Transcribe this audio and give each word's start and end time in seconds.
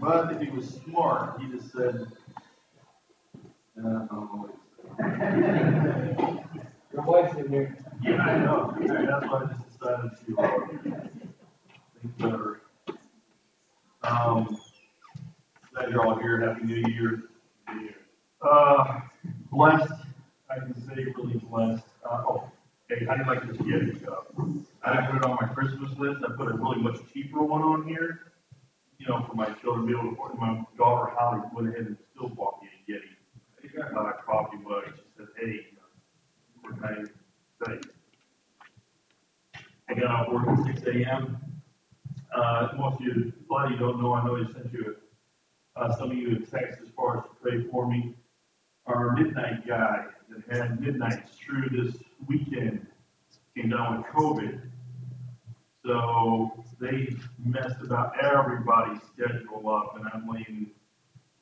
But 0.00 0.32
if 0.32 0.40
he 0.40 0.50
was 0.50 0.68
smart, 0.84 1.40
he 1.40 1.48
just 1.48 1.72
said, 1.72 2.06
uh, 3.76 3.80
I 3.80 3.82
don't 3.82 4.10
know 4.12 4.46
what 4.46 4.50
he 4.50 4.56
said. 4.96 6.16
Your 6.92 7.02
wife's 7.02 7.36
in 7.38 7.48
here. 7.48 7.76
Yeah, 8.02 8.22
I 8.22 8.38
know, 8.38 8.74
that's 8.80 9.26
why 9.26 9.42
I 9.42 9.46
just 9.46 9.70
decided 9.70 10.10
to, 10.26 10.38
uh, 10.38 10.58
think 12.00 12.18
better. 12.18 12.60
Um, 14.02 14.58
glad 15.74 15.90
you're 15.90 16.06
all 16.06 16.18
here, 16.18 16.40
happy 16.40 16.64
new 16.64 16.82
year. 16.92 17.22
Uh, 18.40 19.00
blessed, 19.50 19.92
I 20.50 20.58
can 20.60 20.74
say 20.86 21.04
really 21.16 21.38
blessed, 21.38 21.84
uh, 22.08 22.22
oh, 22.28 22.50
hey, 22.88 23.04
how 23.06 23.14
do 23.16 23.24
you 23.24 23.26
like 23.28 23.46
this 23.46 23.56
Yeti 23.58 24.00
stuff? 24.00 24.24
I 24.86 25.04
put 25.06 25.16
it 25.16 25.24
on 25.24 25.36
my 25.40 25.48
Christmas 25.48 25.90
list, 25.98 26.20
I 26.24 26.32
put 26.36 26.48
a 26.48 26.54
really 26.54 26.80
much 26.80 26.98
cheaper 27.12 27.42
one 27.42 27.62
on 27.62 27.88
here, 27.88 28.32
you 28.98 29.06
know, 29.08 29.26
for 29.28 29.34
my 29.34 29.46
children 29.60 29.86
to 29.86 29.92
be 29.92 29.98
able 29.98 30.10
to 30.10 30.14
afford, 30.14 30.38
my 30.38 30.64
daughter 30.78 31.10
Holly 31.18 31.40
went 31.52 31.68
ahead 31.68 31.86
and 31.86 31.96
still 32.14 32.28
bought 32.28 32.60
me 32.62 32.68
a 32.68 32.92
Yeti. 32.92 33.02
Uh, 33.78 34.12
coffee 34.24 34.56
mug, 34.58 34.84
she 34.86 35.02
said, 35.16 35.26
hey, 35.38 35.66
what 36.62 36.80
kind 36.80 37.02
of? 37.02 37.10
I 39.88 39.94
got 39.94 40.06
off 40.06 40.32
work 40.32 40.48
at 40.48 40.64
six 40.66 40.82
AM. 40.86 41.36
Uh, 42.34 42.68
most 42.78 43.00
of 43.00 43.00
you, 43.00 43.32
a 43.50 43.52
lot 43.52 43.66
of 43.66 43.72
you 43.72 43.78
don't 43.78 44.00
know, 44.00 44.14
I 44.14 44.24
know 44.24 44.42
they 44.42 44.52
sent 44.52 44.72
you, 44.72 44.96
uh, 45.74 45.96
some 45.96 46.12
of 46.12 46.16
you 46.16 46.36
a 46.36 46.38
text 46.38 46.80
as 46.80 46.88
far 46.96 47.18
as 47.18 47.24
to 47.24 47.30
pray 47.42 47.66
for 47.70 47.88
me. 47.88 48.14
Our 48.86 49.16
midnight 49.16 49.66
guy 49.66 50.06
that 50.28 50.56
had 50.56 50.80
midnights 50.80 51.36
through 51.38 51.70
this 51.70 51.96
weekend 52.28 52.86
came 53.56 53.70
down 53.70 53.98
with 53.98 54.06
COVID. 54.06 54.60
So 55.86 56.64
they 56.80 57.16
messed 57.44 57.80
about 57.84 58.12
everybody's 58.20 59.00
schedule 59.14 59.68
up 59.70 59.96
and 59.96 60.06
I'm 60.12 60.28
laying 60.28 60.70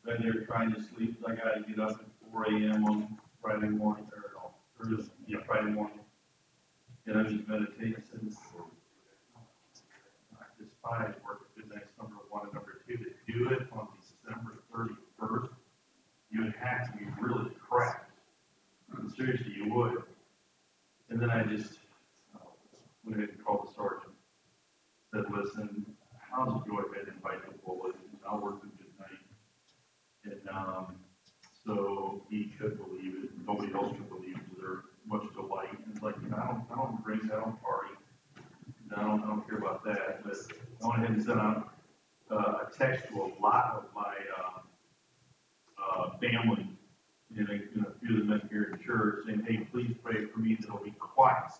right 0.06 0.20
there 0.20 0.44
trying 0.44 0.74
to 0.74 0.82
sleep. 0.82 1.16
I 1.26 1.34
gotta 1.34 1.62
get 1.66 1.78
up 1.80 1.92
at 1.92 2.30
four 2.30 2.46
AM 2.50 2.84
on 2.84 3.16
Friday 3.40 3.68
morning 3.68 4.06
or, 4.14 4.32
no, 4.34 4.50
Thursday, 4.78 5.10
yeah, 5.26 5.38
Friday 5.46 5.70
morning. 5.70 6.00
And 7.06 7.18
I'm 7.18 7.28
just 7.34 7.48
meditating, 7.48 7.94
I 7.96 8.02
said, 8.10 8.20
I 10.34 10.44
despise 10.62 11.14
work 11.26 11.40
at 11.56 11.64
midnight, 11.64 11.86
number 11.98 12.16
one, 12.28 12.44
and 12.44 12.54
number 12.54 12.80
two, 12.86 12.96
to 12.98 13.04
do 13.26 13.48
it 13.50 13.66
on 13.72 13.88
December 13.98 14.58
thirty-first, 14.74 15.52
you 16.30 16.42
would 16.44 16.54
have 16.60 16.92
to 16.92 16.98
be 16.98 17.04
really 17.20 17.50
cracked. 17.66 18.10
Seriously, 19.16 19.52
you 19.56 19.72
would. 19.72 20.02
And 21.10 21.20
then 21.20 21.30
I 21.30 21.44
just, 21.44 21.78
uh, 22.34 22.38
went 23.04 23.18
ahead 23.18 23.30
and 23.30 23.44
called 23.44 23.68
the 23.68 23.74
sergeant. 23.74 24.12
Said, 25.12 25.24
listen, 25.30 25.86
how's 26.30 26.48
it 26.48 26.68
go 26.68 26.78
ahead 26.78 27.06
and 27.06 27.16
invite 27.16 27.44
the 27.46 27.56
bullet, 27.64 27.94
I'll 28.28 28.40
work 28.40 28.56
at 28.62 28.70
midnight. 28.80 29.20
And, 30.24 30.48
um, 30.48 30.96
so 31.64 32.22
he 32.28 32.52
could 32.58 32.76
believe 32.78 33.24
it, 33.24 33.30
nobody 33.46 33.72
else 33.74 33.96
could 33.96 34.08
believe 34.08 34.36
it, 34.36 34.54
to 34.54 34.60
their 34.60 34.80
much 35.06 35.22
delight. 35.34 35.70
And 35.70 35.94
it's 35.94 36.02
like, 36.02 36.16
you 36.22 36.28
know, 36.30 36.36
I 36.36 36.46
don't, 36.48 36.64
I 36.72 36.74
don't 36.76 37.04
drink, 37.04 37.22
I 37.26 37.36
don't 37.40 37.62
party. 37.62 37.94
I 38.96 39.02
don't, 39.02 39.22
I 39.22 39.26
don't 39.28 39.48
care 39.48 39.58
about 39.58 39.84
that, 39.84 40.24
but 40.24 40.34
I 40.82 40.88
went 40.88 41.02
ahead 41.04 41.16
and 41.16 41.24
sent 41.24 41.38
out, 41.38 41.74
uh, 42.30 42.64
a 42.94 42.96
text 42.96 43.12
to 43.12 43.22
a 43.22 43.30
lot 43.42 43.74
of 43.76 43.84
my, 43.94 44.14
uh, 44.38 44.60
uh, 45.82 46.10
family, 46.18 46.68
and 47.36 47.48
a, 47.48 47.52
and 47.52 47.86
a 47.86 47.92
few 48.00 48.20
of 48.20 48.20
the 48.20 48.24
men 48.24 48.48
here 48.50 48.72
in 48.72 48.84
church, 48.84 49.24
saying, 49.26 49.44
hey, 49.46 49.58
please 49.72 49.94
pray 50.02 50.26
for 50.26 50.38
me 50.38 50.54
that 50.54 50.66
it'll 50.66 50.78
be 50.78 50.94
quiet. 50.98 51.52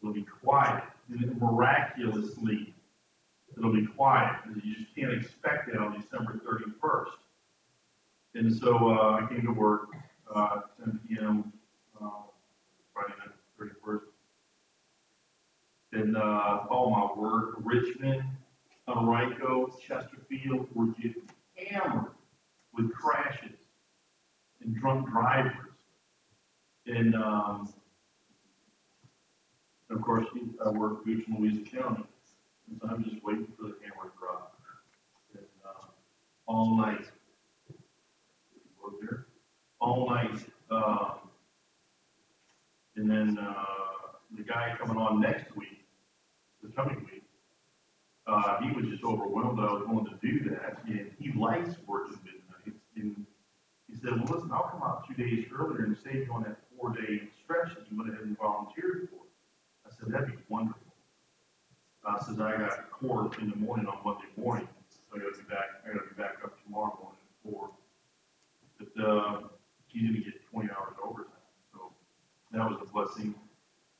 It'll 0.00 0.14
be 0.14 0.26
quiet, 0.42 0.84
and 1.10 1.20
then 1.20 1.38
miraculously, 1.40 2.74
it'll 3.56 3.72
be 3.72 3.86
quiet, 3.86 4.36
because 4.46 4.64
you 4.64 4.74
just 4.74 4.94
can't 4.94 5.12
expect 5.12 5.68
it 5.68 5.76
on 5.76 6.00
December 6.00 6.40
thirty-first. 6.44 7.16
And 8.34 8.54
so, 8.54 8.90
uh, 8.90 9.20
I 9.22 9.28
came 9.28 9.42
to 9.42 9.52
work, 9.52 9.88
uh, 10.32 10.60
ten 10.78 11.00
P 11.08 11.16
M, 11.20 11.52
uh, 12.00 12.10
Friday 12.92 13.14
night, 13.18 13.34
thirty-first. 13.58 14.06
And, 15.92 16.16
uh, 16.16 16.66
all 16.70 16.90
my 16.90 17.20
work, 17.20 17.54
Richmond, 17.58 18.22
Henrico, 18.86 19.74
Chesterfield 19.84 20.68
were 20.74 20.86
getting 20.88 21.28
hammered 21.56 22.12
with 22.74 22.92
crashes 22.92 23.56
and 24.60 24.76
drunk 24.76 25.08
drivers. 25.10 25.54
And, 26.86 27.14
um, 27.16 27.72
of 29.90 30.02
course, 30.02 30.26
I 30.64 30.68
work 30.68 31.06
Goochland 31.06 31.38
Louisa 31.38 31.62
County, 31.62 32.04
and 32.68 32.78
so 32.80 32.88
I'm 32.88 33.02
just 33.02 33.24
waiting 33.24 33.48
for 33.56 33.68
the 33.68 33.74
hammer 33.82 34.10
to 34.10 34.18
drop. 34.18 34.60
And, 35.32 35.44
uh, 35.64 35.86
all 36.46 36.76
night, 36.76 37.06
work 38.82 38.94
there, 39.00 39.26
all 39.80 40.10
night, 40.10 40.44
um, 40.70 41.12
and 42.96 43.10
then, 43.36 43.44
uh, 43.44 43.64
the 44.36 44.42
guy 44.42 44.76
coming 44.78 44.96
on 44.96 45.20
next 45.20 45.54
week, 45.56 45.84
the 46.62 46.68
coming 46.70 46.96
week, 47.10 47.22
uh, 48.26 48.60
he 48.60 48.70
was 48.72 48.86
just 48.86 49.04
overwhelmed 49.04 49.58
that 49.58 49.68
I 49.68 49.72
was 49.72 49.84
willing 49.86 50.06
to 50.06 50.18
do 50.22 50.50
that, 50.50 50.82
and 50.86 51.10
he 51.18 51.32
likes 51.32 51.70
working 51.86 52.18
midnights, 52.24 52.82
and 52.96 53.26
he 53.88 53.96
said, 53.96 54.12
well, 54.12 54.34
listen, 54.36 54.50
I'll 54.52 54.68
come 54.68 54.82
out 54.82 55.06
two 55.08 55.14
days 55.14 55.46
earlier 55.54 55.84
and 55.84 55.96
save 56.04 56.26
you 56.26 56.32
on 56.32 56.42
that 56.42 56.58
four-day 56.76 57.22
stretch 57.42 57.74
that 57.74 57.90
you 57.90 57.96
went 57.96 58.10
ahead 58.10 58.24
and 58.24 58.36
volunteered 58.36 59.08
for. 59.10 59.24
I 59.86 59.90
said, 59.98 60.12
that'd 60.12 60.28
be 60.28 60.34
wonderful. 60.48 60.82
Uh, 62.06 62.18
says 62.20 62.40
I 62.40 62.56
got 62.56 62.90
court 62.90 63.38
in 63.40 63.50
the 63.50 63.56
morning 63.56 63.86
on 63.86 63.98
Monday 64.04 64.28
morning, 64.36 64.68
so 64.88 65.16
I 65.16 65.18
gotta 65.18 65.36
be 65.36 65.42
back, 65.48 65.82
I 65.84 65.88
gotta 65.88 66.08
be 66.08 66.14
back 66.14 66.36
up 66.44 66.62
tomorrow 66.64 66.96
morning 67.02 67.20
at 67.20 67.50
four. 67.50 67.70
But, 68.78 69.04
uh, 69.04 69.40
he's 69.88 70.02
gonna 70.06 70.24
get 70.24 70.34
twenty 70.50 70.70
hours 70.70 70.94
overtime, 71.02 71.37
that 72.52 72.60
was 72.60 72.78
a 72.82 72.92
blessing. 72.92 73.34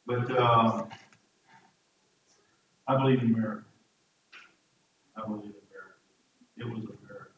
But, 0.07 0.31
um, 0.39 0.89
I 2.87 2.97
believe 2.97 3.21
in 3.21 3.33
miracles. 3.33 3.65
I 5.17 5.27
believe 5.27 5.45
in 5.45 5.67
miracles. 5.71 6.01
It 6.57 6.65
was 6.65 6.85
a 6.85 7.07
miracle. 7.07 7.33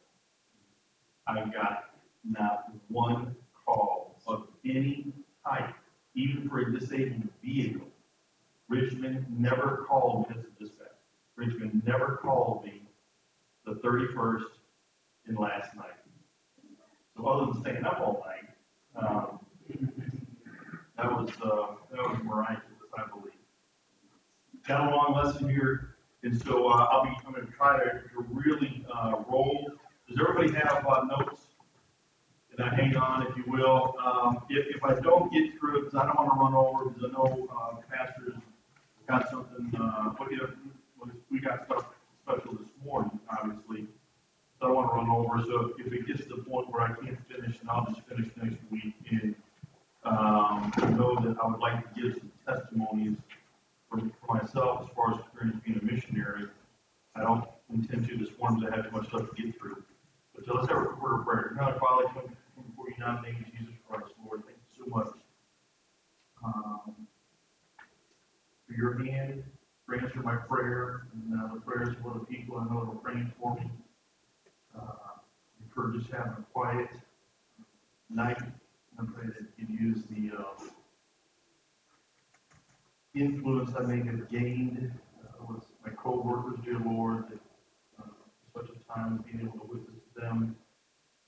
I 1.26 1.48
got 1.50 1.90
not 2.28 2.72
one 2.88 3.34
call 3.64 4.20
of 4.26 4.46
any 4.64 5.12
type, 5.44 5.74
even 6.14 6.48
for 6.48 6.60
a 6.60 6.78
disabled 6.78 7.28
vehicle. 7.42 7.88
Richmond 8.68 9.26
never 9.28 9.84
called 9.88 10.28
me, 10.28 10.36
this 10.36 10.44
is 10.44 10.52
dispatch, 10.58 10.86
Richmond 11.34 11.82
never 11.84 12.20
called 12.22 12.64
me 12.64 12.82
the 13.64 13.74
thirty-first 13.76 14.46
and 15.26 15.38
last 15.38 15.74
night. 15.74 15.98
So 17.16 17.26
other 17.26 17.52
than 17.52 17.60
staying 17.62 17.84
up 17.84 18.00
all 18.00 18.24
night, 18.24 19.04
um, 19.04 19.40
that 21.00 21.10
was, 21.10 21.30
uh, 21.42 21.74
that 21.90 22.10
was 22.10 22.18
miraculous, 22.22 22.90
I 22.98 23.06
believe. 23.08 23.32
Got 24.68 24.92
a 24.92 24.94
long 24.94 25.14
lesson 25.14 25.48
here, 25.48 25.96
and 26.22 26.40
so, 26.42 26.68
uh, 26.68 26.86
I'll 26.90 27.04
be, 27.04 27.16
I'm 27.26 27.32
gonna 27.32 27.46
try 27.46 27.78
to, 27.82 27.90
to 27.90 28.26
really, 28.28 28.84
uh, 28.92 29.22
roll. 29.28 29.72
Does 30.06 30.18
everybody 30.20 30.52
have, 30.58 30.86
uh, 30.86 31.04
notes? 31.04 31.46
And 32.52 32.68
I 32.68 32.74
hang 32.74 32.94
on, 32.96 33.26
if 33.26 33.36
you 33.36 33.44
will, 33.46 33.94
um, 34.04 34.42
if, 34.50 34.76
if 34.76 34.84
I 34.84 34.94
don't 35.00 35.32
get 35.32 35.58
through 35.58 35.78
it, 35.78 35.84
because 35.84 35.94
I 35.94 36.06
don't 36.06 36.16
wanna 36.18 36.42
run 36.42 36.54
over, 36.54 36.90
because 36.90 37.04
I 37.08 37.12
know, 37.12 37.48
uh, 37.50 37.76
pastors 37.90 38.34
got 39.08 39.30
something, 39.30 39.72
uh, 39.80 40.12
we 41.30 41.40
got 41.40 41.64
stuff 41.64 41.86
special 42.22 42.52
this 42.54 42.68
morning, 42.84 43.18
obviously. 43.30 43.86
So 44.60 44.66
I 44.66 44.68
don't 44.68 44.76
wanna 44.76 44.92
run 44.92 45.10
over, 45.10 45.42
so 45.46 45.72
if 45.78 45.90
it 45.90 46.06
gets 46.06 46.24
to 46.24 46.36
the 46.36 46.42
point 46.42 46.70
where 46.70 46.82
I 46.82 46.88
can't 46.88 47.18
finish, 47.28 47.58
and 47.60 47.70
I'll 47.70 47.86
just 47.86 48.02
finish 48.06 48.28
next 48.36 48.58
week, 48.70 48.94
and, 49.10 49.34
um, 50.02 50.72
I 50.76 50.90
know 50.90 51.14
that 51.20 51.36
I 51.42 51.46
would 51.46 51.60
like 51.60 51.94
to 51.94 52.00
give 52.00 52.14
some 52.18 52.32
testimonies 52.46 53.16
for, 53.88 53.98
for 53.98 54.34
myself 54.34 54.82
as 54.82 54.88
far 54.94 55.12
as 55.12 55.20
experience 55.20 55.60
being 55.64 55.78
a 55.78 55.84
missionary. 55.84 56.46
I 57.14 57.20
don't 57.22 57.44
intend 57.72 58.08
to 58.08 58.16
this 58.16 58.30
morning, 58.38 58.60
because 58.60 58.72
I 58.72 58.76
have 58.76 58.90
too 58.90 58.96
much 58.96 59.08
stuff 59.08 59.28
to 59.34 59.42
get 59.42 59.58
through. 59.58 59.82
But 60.34 60.46
so 60.46 60.54
let's 60.54 60.68
have 60.68 60.78
a 60.78 60.96
word 61.00 61.20
of 61.20 61.26
prayer. 61.26 61.54
God, 61.58 61.78
Father, 61.78 62.08
I 62.08 62.12
come 62.12 62.36
come 62.54 62.64
before 62.70 62.86
you 62.88 62.94
now 62.98 63.16
in 63.18 63.22
the 63.22 63.28
name 63.28 63.44
of 63.46 63.52
Jesus 63.58 63.74
Christ, 63.88 64.12
Lord, 64.24 64.42
thank 64.46 64.56
you 64.56 64.84
so 64.84 64.90
much. 64.90 65.14
Um, 66.44 67.06
for 68.66 68.72
your 68.74 69.04
hand, 69.04 69.44
for 69.86 69.96
answering 69.96 70.24
my 70.24 70.36
prayer, 70.36 71.02
and, 71.12 71.40
uh, 71.40 71.54
the 71.54 71.60
prayers 71.60 71.96
of 71.96 72.06
other 72.06 72.24
people 72.24 72.56
I 72.56 72.64
know 72.72 72.84
that 72.86 72.92
are 72.92 73.02
praying 73.02 73.32
for 73.38 73.54
me. 73.56 73.70
Uh, 74.74 75.18
and 75.58 75.72
for 75.74 75.92
just 75.92 76.10
having 76.10 76.32
a 76.32 76.46
quiet 76.54 76.88
night, 78.08 78.40
I 78.98 79.04
pray 79.14 79.26
that 79.26 79.46
you 79.56 79.66
use 79.66 80.04
the, 80.04 80.36
uh, 80.38 80.64
influence 83.14 83.74
I 83.76 83.82
may 83.82 84.04
have 84.06 84.28
gained, 84.30 84.92
uh, 85.24 85.44
with 85.48 85.64
my 85.84 85.90
coworkers, 85.90 86.60
dear 86.64 86.78
Lord, 86.78 87.28
that, 87.30 87.40
uh, 87.98 88.08
such 88.54 88.70
a 88.70 88.92
time 88.92 89.18
as 89.18 89.24
being 89.24 89.40
able 89.44 89.58
to 89.58 89.66
witness 89.72 89.96
to 90.14 90.20
them, 90.20 90.56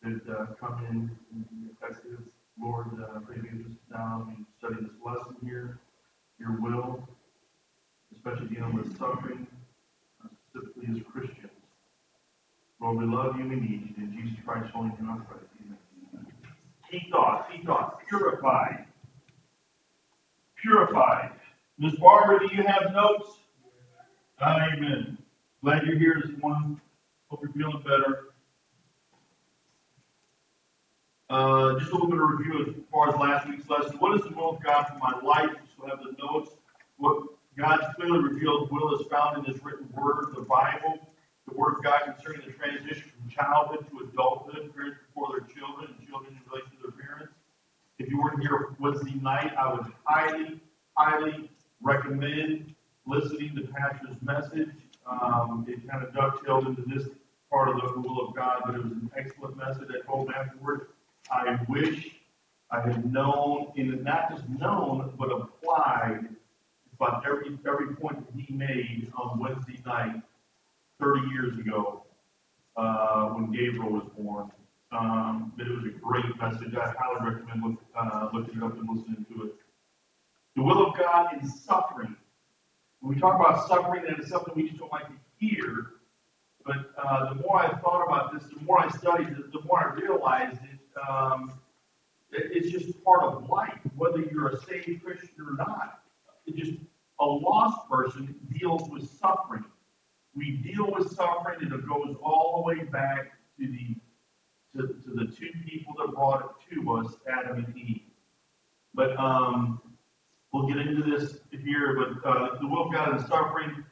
that, 0.03 0.29
uh, 0.29 0.47
come 0.55 0.85
in 0.87 1.19
and 1.33 1.51
be 1.51 1.73
effective. 1.73 2.21
Lord, 2.61 2.89
uh, 3.01 3.17
I 3.17 3.21
pray 3.21 3.37
you 3.37 3.65
just 3.65 3.81
now, 3.91 4.29
we 4.29 4.45
study 4.59 4.85
this 4.85 5.01
lesson 5.05 5.37
here, 5.43 5.81
your 6.39 6.61
will, 6.61 7.09
especially 8.15 8.55
dealing 8.55 8.75
with 8.75 8.97
suffering, 8.99 9.47
uh, 10.23 10.29
specifically 10.51 10.89
as 10.95 11.03
Christians. 11.11 11.49
Need. 13.49 13.95
In 13.97 14.13
Jesus 14.13 14.39
I. 14.49 14.63
Key 16.91 17.09
thoughts, 17.11 17.51
key 17.51 17.65
thoughts. 17.65 18.03
Purified. 18.09 18.87
Purified. 20.61 21.33
Ms. 21.79 21.95
Barbara, 21.97 22.47
do 22.47 22.55
you 22.55 22.63
have 22.63 22.93
notes? 22.93 23.31
Amen. 24.41 25.19
Glad 25.63 25.87
you're 25.87 25.99
here 25.99 26.23
this 26.25 26.37
morning. 26.41 26.81
Hope 27.29 27.41
you're 27.43 27.53
feeling 27.53 27.83
better. 27.83 28.33
Uh, 31.31 31.79
just 31.79 31.91
a 31.91 31.95
little 31.95 32.11
bit 32.11 32.21
of 32.21 32.29
review 32.29 32.61
as 32.61 32.75
far 32.93 33.09
as 33.09 33.17
last 33.17 33.49
week's 33.49 33.69
lesson. 33.69 33.97
What 33.99 34.21
is 34.21 34.23
the 34.27 34.37
will 34.37 34.51
of 34.51 34.63
God 34.63 34.87
for 34.89 34.99
my 34.99 35.19
life? 35.27 35.57
So 35.79 35.87
have 35.87 36.01
the 36.01 36.15
notes. 36.23 36.51
What 36.99 37.25
God's 37.57 37.85
clearly 37.97 38.19
revealed 38.19 38.71
will 38.71 39.01
is 39.01 39.07
found 39.07 39.39
in 39.39 39.45
His 39.53 39.63
written 39.65 39.89
word, 39.95 40.27
the 40.35 40.43
Bible, 40.43 40.99
the 41.49 41.55
Word 41.55 41.77
of 41.79 41.85
God 41.85 42.01
concerning 42.05 42.47
the 42.47 42.53
transition 42.53 43.11
from 43.11 43.31
childhood 43.31 43.87
to 43.91 44.09
adulthood, 44.09 44.75
parents 44.75 44.99
before 45.07 45.29
their 45.31 45.47
children, 45.55 45.95
and 45.99 46.09
children 46.09 46.35
in 46.35 46.51
relation 46.51 46.71
to 46.77 46.83
their 46.83 47.07
parents. 47.07 47.35
If 47.99 48.09
you 48.11 48.21
weren't 48.21 48.41
here 48.41 48.75
Wednesday 48.79 49.15
night, 49.21 49.53
I 49.57 49.73
would 49.73 49.87
highly, 50.05 50.61
highly 50.97 51.51
recommend 51.81 52.75
listening 53.07 53.55
to 53.57 53.63
Pastor's 53.73 54.21
message. 54.23 54.71
Um, 55.07 55.67
it 55.69 55.89
kind 55.89 56.05
of 56.05 56.15
dovetailed 56.15 56.67
into 56.69 56.83
this 56.83 57.09
part 57.51 57.69
of 57.69 57.77
the 57.77 58.01
will 58.01 58.27
of 58.27 58.35
God, 58.35 58.63
but 58.65 58.75
it 58.77 58.83
was 58.83 58.93
an 58.93 59.11
excellent 59.17 59.57
message. 59.57 59.89
I 59.91 60.07
told 60.07 60.31
afterward, 60.31 60.89
I 61.31 61.59
wish 61.69 62.17
I 62.71 62.81
had 62.81 63.13
known, 63.13 63.73
and 63.77 64.03
not 64.03 64.31
just 64.31 64.49
known, 64.49 65.13
but 65.19 65.31
applied 65.31 66.29
about 66.95 67.25
every 67.27 67.59
every 67.69 67.95
point 67.97 68.25
that 68.27 68.41
he 68.41 68.55
made 68.55 69.13
on 69.17 69.39
Wednesday 69.39 69.81
night, 69.85 70.23
30 71.03 71.29
years 71.31 71.59
ago, 71.59 72.05
uh, 72.77 73.31
when 73.31 73.51
Gabriel 73.51 73.91
was 73.91 74.09
born. 74.17 74.51
Um, 74.93 75.53
but 75.57 75.67
it 75.67 75.71
was 75.71 75.85
a 75.87 75.99
great 75.99 76.25
message. 76.39 76.75
I 76.77 76.93
highly 76.99 77.33
recommend 77.33 77.63
look, 77.63 77.79
uh, 77.97 78.29
looking 78.33 78.59
it 78.59 78.63
up 78.63 78.79
and 78.79 78.89
listening 78.89 79.27
to 79.31 79.45
it. 79.47 79.55
The 80.55 80.63
will 80.63 80.87
of 80.87 80.97
God 80.97 81.35
in 81.35 81.49
suffering. 81.49 82.15
When 83.01 83.15
we 83.15 83.21
talk 83.21 83.35
about 83.35 83.67
suffering, 83.67 84.05
that 84.05 84.21
is 84.21 84.29
something 84.29 84.53
we 84.55 84.69
just 84.69 84.79
don't 84.79 84.93
like 84.93 85.09
to 85.09 85.15
hear. 85.39 85.87
But 86.65 86.93
uh, 87.03 87.35
the 87.35 87.41
more 87.41 87.59
I 87.59 87.69
thought 87.81 88.05
about 88.07 88.33
this, 88.33 88.45
the 88.53 88.63
more 88.63 88.79
I 88.79 88.89
studied 88.91 89.29
it, 89.29 89.53
the 89.53 89.63
more 89.63 89.81
I 89.81 89.95
realized 89.95 90.61
it, 90.63 91.01
um, 91.09 91.53
it, 92.31 92.53
it's 92.53 92.71
just 92.71 93.03
part 93.03 93.23
of 93.25 93.49
life, 93.49 93.79
whether 93.97 94.21
you're 94.21 94.49
a 94.49 94.61
saved 94.65 95.03
Christian 95.03 95.31
or 95.41 95.57
not. 95.57 96.03
It 96.47 96.57
just 96.57 96.75
a 97.19 97.25
lost 97.25 97.89
person 97.89 98.35
deals 98.53 98.89
with 98.91 99.09
suffering. 99.19 99.65
We 100.35 100.53
deal 100.53 100.91
with 100.91 101.11
suffering, 101.15 101.59
and 101.61 101.73
it 101.73 101.87
goes 101.89 102.17
all 102.23 102.57
the 102.57 102.63
way 102.63 102.85
back 102.85 103.33
to 103.59 103.67
the 103.67 103.97
to, 104.75 104.89
to 104.89 105.11
the 105.15 105.27
two 105.27 105.51
people 105.67 105.95
that 105.99 106.15
brought 106.15 106.57
it 106.71 106.75
to 106.75 106.93
us, 106.95 107.15
Adam 107.31 107.65
and 107.65 107.77
Eve. 107.77 108.01
But 108.95 109.19
um, 109.19 109.81
we'll 110.53 110.67
get 110.67 110.79
into 110.79 111.03
this 111.03 111.39
here. 111.51 111.97
But 111.97 112.29
uh, 112.29 112.59
the 112.61 112.67
will 112.67 112.87
of 112.87 112.93
God 112.93 113.13
and 113.13 113.21
suffering. 113.27 113.85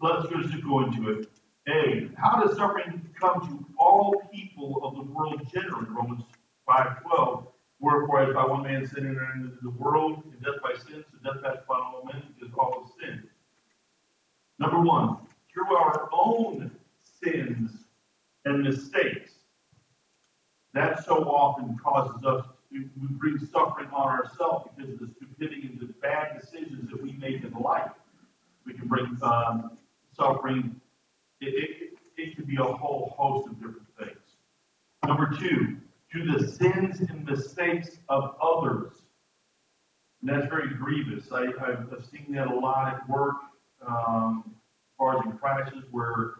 Let's 0.00 0.28
just 0.28 0.62
go 0.64 0.84
into 0.84 1.10
it. 1.10 1.28
A. 1.68 2.10
How 2.16 2.42
does 2.42 2.56
suffering 2.56 3.08
come 3.18 3.40
to 3.48 3.66
all 3.78 4.22
people 4.32 4.80
of 4.84 4.94
the 4.94 5.12
world 5.12 5.40
generally? 5.52 5.86
Romans 5.88 6.22
five 6.66 7.02
twelve. 7.02 7.48
Wherefore, 7.78 8.22
as 8.22 8.34
by 8.34 8.44
one 8.44 8.62
man 8.62 8.86
sin 8.86 9.06
entered 9.06 9.36
into 9.36 9.58
the 9.62 9.70
world, 9.70 10.22
and 10.24 10.42
death 10.42 10.62
by 10.62 10.74
sin, 10.74 11.04
so 11.10 11.18
death 11.32 11.42
passed 11.42 11.58
upon 11.64 11.80
all 11.82 12.08
men 12.10 12.22
because 12.38 12.54
all 12.58 12.84
have 12.84 12.92
sinned. 13.00 13.28
Number 14.58 14.80
one, 14.80 15.18
through 15.56 15.74
our 15.74 16.08
own 16.12 16.70
sins 17.22 17.70
and 18.44 18.62
mistakes, 18.62 19.32
that 20.74 21.02
so 21.04 21.24
often 21.24 21.78
causes 21.82 22.22
us 22.24 22.44
to 22.70 22.84
bring 23.12 23.38
suffering 23.38 23.88
on 23.90 24.08
ourselves 24.08 24.68
because 24.76 24.92
of 24.92 24.98
the 25.00 25.08
stupidity 25.16 25.70
and 25.72 25.80
the 25.80 25.94
bad 26.02 26.38
decisions 26.38 26.90
that 26.90 27.02
we 27.02 27.12
make 27.12 27.42
in 27.42 27.52
life. 27.52 27.90
We 28.66 28.74
can 28.74 28.86
bring 28.86 29.16
um, 29.22 29.78
suffering. 30.14 30.78
It, 31.40 31.54
it, 31.54 31.98
it 32.18 32.36
could 32.36 32.46
be 32.46 32.56
a 32.56 32.62
whole 32.62 33.14
host 33.16 33.48
of 33.48 33.54
different 33.54 33.86
things. 33.98 34.18
Number 35.06 35.30
two, 35.38 35.78
to 36.12 36.32
the 36.32 36.48
sins 36.52 37.00
and 37.00 37.24
mistakes 37.24 37.98
of 38.10 38.36
others. 38.42 38.92
And 40.20 40.28
that's 40.28 40.48
very 40.48 40.74
grievous. 40.74 41.32
I, 41.32 41.46
have 41.46 42.04
seen 42.10 42.34
that 42.34 42.48
a 42.48 42.54
lot 42.54 42.92
at 42.92 43.08
work, 43.08 43.36
um, 43.86 44.55
in 45.00 45.32
crashes 45.38 45.84
where, 45.90 46.34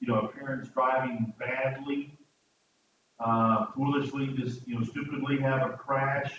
you 0.00 0.08
know, 0.08 0.30
parent's 0.34 0.68
driving 0.70 1.32
badly, 1.38 2.18
uh, 3.18 3.66
foolishly, 3.74 4.34
just, 4.36 4.66
you 4.66 4.78
know, 4.78 4.84
stupidly 4.84 5.38
have 5.40 5.70
a 5.70 5.74
crash. 5.74 6.32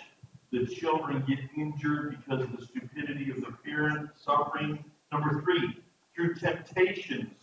The 0.50 0.66
children 0.66 1.24
get 1.26 1.38
injured 1.56 2.18
because 2.18 2.44
of 2.44 2.56
the 2.56 2.64
stupidity 2.64 3.30
of 3.30 3.40
the 3.40 3.52
parent, 3.64 4.10
suffering. 4.16 4.84
Number 5.10 5.40
three, 5.42 5.78
through 6.14 6.34
temptations. 6.34 7.34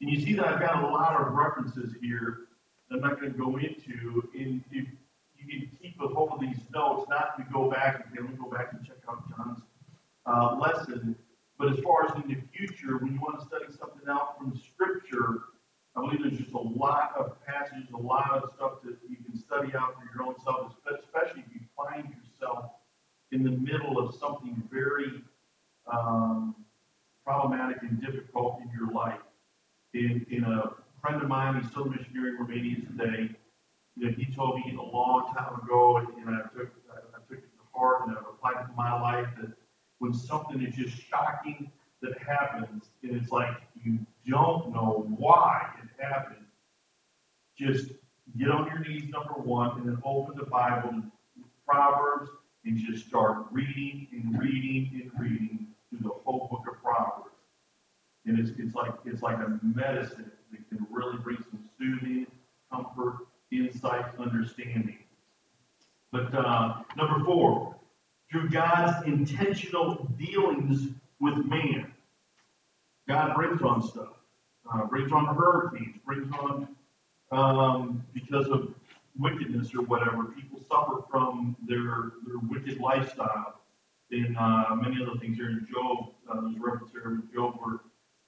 And 0.00 0.10
you 0.10 0.20
see 0.20 0.34
that 0.34 0.46
I've 0.46 0.60
got 0.60 0.82
a 0.82 0.86
lot 0.86 1.18
of 1.20 1.32
references 1.32 1.94
here 2.00 2.40
that 2.90 2.96
I'm 2.96 3.00
not 3.00 3.20
going 3.20 3.32
to 3.32 3.38
go 3.38 3.56
into. 3.56 4.28
In, 4.34 4.62
if 4.70 4.86
you 5.36 5.46
can 5.48 5.70
keep 5.80 6.00
a 6.00 6.08
hold 6.08 6.32
of 6.32 6.40
these 6.40 6.58
notes, 6.74 7.08
not 7.08 7.36
to 7.38 7.44
go 7.52 7.70
back 7.70 8.04
and 8.06 8.14
let 8.14 8.30
me 8.30 8.36
go 8.36 8.50
back 8.50 8.72
and 8.72 8.84
check 8.84 8.96
out 9.08 9.24
John's 9.30 9.60
uh, 10.26 10.56
lesson. 10.56 11.16
But 11.58 11.72
as 11.72 11.78
far 11.80 12.06
as 12.06 12.14
in 12.16 12.28
the 12.28 12.40
future, 12.56 12.98
when 12.98 13.14
you 13.14 13.20
want 13.20 13.38
to 13.40 13.46
study 13.46 13.66
something 13.78 14.08
out 14.08 14.38
from 14.38 14.58
Scripture, 14.58 15.54
I 15.96 16.00
believe 16.00 16.22
there's 16.22 16.38
just 16.38 16.52
a 16.52 16.58
lot 16.58 17.12
of 17.16 17.36
passages, 17.46 17.88
a 17.94 17.96
lot 17.96 18.30
of 18.32 18.50
stuff 18.56 18.82
that 18.82 18.96
you 19.08 19.16
can 19.24 19.38
study 19.38 19.72
out 19.76 19.94
for 19.94 20.02
your 20.12 20.26
own 20.26 20.34
self, 20.44 20.74
especially 20.86 21.44
if 21.46 21.54
you 21.54 21.60
find 21.76 22.08
yourself 22.08 22.70
in 23.30 23.44
the 23.44 23.52
middle 23.52 23.98
of 23.98 24.14
something 24.16 24.60
very 24.72 25.22
um, 25.86 26.56
problematic 27.24 27.78
and 27.82 28.00
difficult 28.00 28.60
in 28.62 28.70
your 28.76 28.92
life. 28.92 29.20
In, 29.92 30.26
in 30.30 30.44
a 30.44 30.72
friend 31.00 31.22
of 31.22 31.28
mine, 31.28 31.60
he's 31.60 31.70
still 31.70 31.84
a 31.84 31.90
missionary 31.90 32.30
in 32.30 32.36
Romania 32.38 32.76
today. 32.76 33.30
You 33.96 34.06
know, 34.06 34.14
he 34.16 34.26
told 34.34 34.56
me 34.56 34.76
a 34.76 34.82
long 34.82 35.32
time 35.36 35.54
ago, 35.62 35.98
and, 35.98 36.08
I 36.28 36.42
took 36.56 36.72
I 36.90 37.18
took 37.28 37.38
it 37.38 37.50
to 37.54 37.62
heart 37.72 38.08
and 38.08 38.16
I've 38.16 38.24
applied 38.24 38.64
it 38.64 38.66
to 38.66 38.72
my 38.76 39.00
life 39.00 39.28
that 39.40 39.52
when 40.04 40.12
something 40.12 40.60
is 40.60 40.74
just 40.74 41.02
shocking 41.08 41.72
that 42.02 42.12
happens, 42.18 42.90
and 43.02 43.16
it's 43.16 43.30
like 43.30 43.56
you 43.82 43.98
don't 44.28 44.70
know 44.70 45.06
why 45.16 45.66
it 45.82 46.04
happened, 46.04 46.44
just 47.58 47.86
get 48.38 48.50
on 48.50 48.66
your 48.66 48.80
knees, 48.80 49.08
number 49.08 49.32
one, 49.32 49.78
and 49.78 49.88
then 49.88 49.98
open 50.04 50.36
the 50.36 50.44
Bible, 50.44 51.02
Proverbs, 51.66 52.28
and 52.66 52.76
just 52.76 53.08
start 53.08 53.46
reading 53.50 54.06
and 54.12 54.38
reading 54.38 55.00
and 55.00 55.10
reading 55.18 55.68
through 55.88 56.00
the 56.02 56.14
whole 56.26 56.48
book 56.50 56.64
of 56.70 56.82
Proverbs. 56.82 57.30
And 58.26 58.38
it's, 58.38 58.50
it's 58.58 58.74
like 58.74 58.92
it's 59.06 59.22
like 59.22 59.38
a 59.38 59.58
medicine 59.62 60.30
that 60.50 60.68
can 60.68 60.86
really 60.90 61.16
bring 61.16 61.38
some 61.50 61.64
soothing, 61.78 62.26
comfort, 62.70 63.26
insight, 63.50 64.04
understanding. 64.18 64.98
But 66.12 66.34
uh, 66.34 66.82
number 66.94 67.24
four, 67.24 67.74
through 68.30 68.50
God's 68.50 69.06
intentional 69.06 70.08
dealings 70.18 70.88
with 71.20 71.36
man, 71.46 71.92
God 73.08 73.34
brings 73.34 73.62
on 73.62 73.82
stuff, 73.82 74.14
uh, 74.72 74.84
brings 74.86 75.12
on 75.12 75.26
hurricanes, 75.26 75.96
brings 76.04 76.32
on 76.32 76.68
um, 77.30 78.04
because 78.14 78.48
of 78.48 78.74
wickedness 79.18 79.74
or 79.74 79.82
whatever. 79.82 80.24
People 80.24 80.60
suffer 80.68 81.02
from 81.10 81.56
their 81.66 82.12
their 82.26 82.38
wicked 82.48 82.80
lifestyle. 82.80 83.60
And 84.10 84.36
uh, 84.36 84.74
many 84.76 85.02
other 85.02 85.18
things 85.18 85.36
here 85.36 85.50
in 85.50 85.66
Job, 85.70 86.10
uh, 86.30 86.40
there's 86.42 86.58
reference 86.58 86.92
here 86.92 87.06
in 87.06 87.28
Job 87.34 87.54
where 87.58 87.80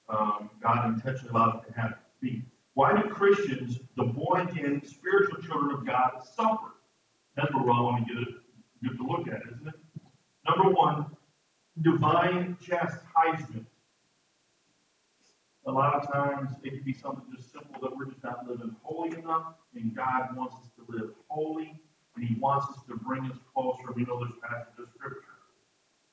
um, 0.09 0.49
God 0.61 0.87
intentionally 0.87 1.29
allowed 1.29 1.63
it 1.63 1.73
to 1.73 1.79
happen 1.79 1.97
be. 2.21 2.43
Why 2.73 2.99
do 2.99 3.09
Christians, 3.09 3.79
the 3.95 4.03
born 4.03 4.47
again 4.47 4.81
spiritual 4.85 5.41
children 5.41 5.75
of 5.75 5.85
God, 5.85 6.23
suffer? 6.35 6.73
That's 7.35 7.51
what 7.53 7.63
I 7.63 7.81
want 7.81 8.07
to 8.07 8.13
get, 8.13 8.23
a, 8.23 8.87
get 8.87 8.97
to 8.97 9.07
look 9.07 9.27
at, 9.27 9.41
isn't 9.53 9.67
it? 9.67 9.75
Number 10.47 10.69
one, 10.69 11.05
divine 11.81 12.57
chastisement. 12.61 13.67
A 15.65 15.71
of 16.01 16.11
times 16.11 16.51
it 16.63 16.71
can 16.71 16.83
be 16.83 16.93
something 16.93 17.23
just 17.35 17.51
simple 17.51 17.79
that 17.81 17.95
we're 17.95 18.05
just 18.05 18.23
not 18.23 18.47
living 18.47 18.75
holy 18.83 19.17
enough, 19.17 19.55
and 19.75 19.95
God 19.95 20.35
wants 20.35 20.55
us 20.55 20.69
to 20.77 20.95
live 20.95 21.11
holy, 21.27 21.79
and 22.15 22.25
He 22.25 22.35
wants 22.35 22.67
us 22.69 22.83
to 22.87 22.95
bring 22.95 23.25
us 23.25 23.37
closer. 23.53 23.91
We 23.95 24.03
know 24.03 24.19
there's 24.19 24.39
passage 24.41 24.73
of 24.79 24.89
Scripture 24.95 25.21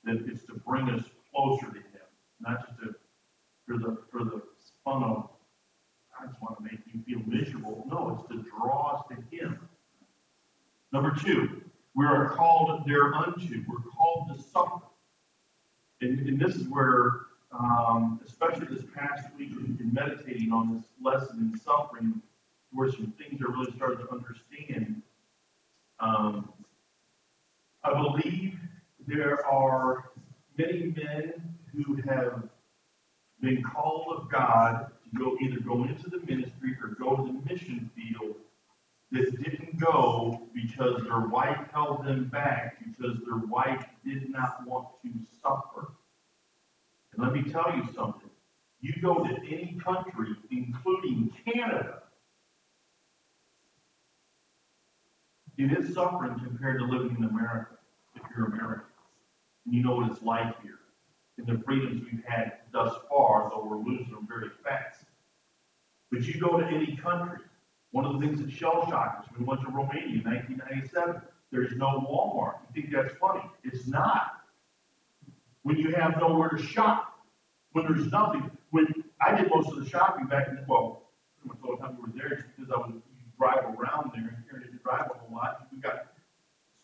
that 0.05 0.25
it's 0.29 0.45
to 0.47 0.55
bring 0.67 0.91
us 0.91 1.05
closer 1.33 1.67
to 1.67 1.79
Him, 1.79 2.09
not 2.41 2.67
just 2.67 2.81
to, 2.81 2.95
for 3.67 3.79
the 3.79 3.99
for 4.11 4.25
the 4.25 4.43
fun 4.85 5.03
of 5.03 5.31
I 6.19 6.27
just 6.27 6.41
want 6.41 6.59
to 6.59 6.63
make 6.63 6.81
you 6.93 7.03
feel 7.03 7.27
miserable. 7.27 7.85
No, 7.91 8.19
it's 8.19 8.29
to 8.29 8.51
draw 8.51 8.97
us 8.97 9.05
to 9.09 9.37
Him. 9.37 9.69
Number 10.93 11.13
two, 11.13 11.63
we 11.95 12.05
are 12.07 12.31
called 12.31 12.87
thereunto. 12.87 13.35
We're 13.67 13.91
called 13.91 14.37
to 14.37 14.43
suffer. 14.43 14.87
And, 16.01 16.29
and 16.29 16.41
this 16.41 16.57
is 16.57 16.69
where, 16.69 17.21
um, 17.53 18.21
especially 18.27 18.67
this 18.67 18.85
past 18.95 19.27
week 19.39 19.53
in, 19.53 19.79
in 19.81 19.91
meditating 19.93 20.53
on 20.53 20.75
this 20.75 20.85
lesson 21.03 21.51
in 21.53 21.59
suffering, 21.59 22.21
where 22.73 22.91
some 22.91 23.13
things 23.19 23.41
I 23.41 23.51
really 23.51 23.73
started 23.77 24.01
to 24.01 24.13
understand. 24.13 25.03
Um, 26.01 26.53
I 27.85 27.93
believe 27.93 28.59
there 29.07 29.47
are 29.47 30.11
many 30.59 30.95
men 30.97 31.55
who 31.73 31.97
have 32.09 32.49
been 33.41 33.63
called 33.63 34.17
of 34.17 34.31
God 34.31 34.91
to 35.05 35.19
go 35.19 35.37
either 35.41 35.61
go 35.61 35.85
into 35.85 36.09
the 36.11 36.19
ministry 36.21 36.77
or 36.83 36.89
go 36.99 37.17
to 37.17 37.33
the 37.33 37.53
mission 37.53 37.91
field 37.95 38.37
that 39.13 39.43
didn't 39.43 39.79
go 39.79 40.43
because 40.55 41.03
their 41.05 41.21
wife 41.21 41.59
held 41.73 42.05
them 42.05 42.25
back 42.29 42.79
because 42.85 43.19
their 43.25 43.37
wife 43.37 43.85
did 44.05 44.29
not 44.31 44.67
want 44.67 44.89
to 45.03 45.11
suffer. 45.41 45.93
And 47.13 47.23
let 47.23 47.33
me 47.33 47.43
tell 47.51 47.73
you 47.77 47.87
something. 47.95 48.31
You 48.81 48.95
go 49.01 49.23
to 49.25 49.35
any 49.47 49.79
country, 49.83 50.37
including 50.51 51.33
Canada, 51.45 52.03
it 55.57 55.79
is 55.79 55.95
suffering 55.95 56.39
compared 56.45 56.81
to 56.81 56.85
living 56.85 57.17
in 57.19 57.25
America, 57.25 57.77
if 58.17 58.23
you're 58.37 58.47
American. 58.47 58.87
And 59.65 59.75
you 59.75 59.83
know 59.83 59.97
what 59.97 60.11
it's 60.11 60.23
like 60.23 60.61
here. 60.63 60.79
And 61.39 61.47
the 61.47 61.63
freedoms 61.65 62.03
we've 62.11 62.25
had 62.25 62.59
thus 62.73 62.95
far, 63.09 63.51
though 63.51 63.65
we're 63.65 63.79
losing 63.79 64.11
them 64.11 64.27
very 64.29 64.51
fast. 64.63 65.05
But 66.11 66.23
you 66.23 66.41
go 66.41 66.59
to 66.61 66.67
any 66.67 66.97
country, 66.97 67.39
one 67.91 68.05
of 68.05 68.13
the 68.13 68.19
things 68.19 68.41
that 68.41 68.51
shell 68.51 68.87
shocked 68.89 69.29
us, 69.29 69.35
we 69.39 69.45
went 69.45 69.61
to 69.63 69.69
Romania 69.69 70.21
in 70.21 70.25
1997, 70.25 71.23
there's 71.51 71.73
no 71.77 72.05
Walmart. 72.11 72.59
You 72.75 72.83
think 72.83 72.95
that's 72.95 73.15
funny? 73.19 73.43
It's 73.63 73.87
not. 73.87 74.43
When 75.63 75.77
you 75.77 75.93
have 75.95 76.19
nowhere 76.21 76.51
to 76.51 76.63
shop, 76.63 77.19
when 77.73 77.87
there's 77.87 78.11
nothing, 78.11 78.51
when 78.71 78.87
I 79.25 79.37
did 79.37 79.51
most 79.55 79.69
of 79.71 79.83
the 79.83 79.89
shopping 79.89 80.27
back 80.27 80.49
in, 80.49 80.57
the 80.57 80.65
well, 80.69 81.03
pretty 81.41 81.57
much 81.57 81.59
all 81.65 81.77
the 81.77 81.83
time 81.83 81.97
we 81.97 82.03
were 82.03 82.19
there, 82.19 82.37
just 82.37 82.49
because 82.57 82.73
I 82.73 82.79
was, 82.79 82.91
you 82.91 83.03
drive 83.39 83.65
around 83.65 84.11
there, 84.15 84.45
and 84.51 84.63
didn't 84.63 84.74
drive 84.85 85.11
a 85.11 85.19
whole 85.19 85.35
lot, 85.35 85.67
We've 85.73 85.83
got 85.83 86.07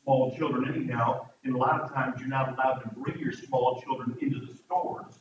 small 0.03 0.35
children 0.37 0.75
anyhow, 0.75 1.29
and 1.45 1.55
a 1.55 1.59
lot 1.59 1.81
of 1.83 1.93
times 1.93 2.19
you're 2.19 2.29
not 2.29 2.55
allowed 2.55 2.81
to 2.81 2.89
bring 2.97 3.19
your 3.19 3.33
small 3.33 3.81
children 3.83 4.17
into 4.21 4.41
the 4.41 4.55
stores 4.55 5.15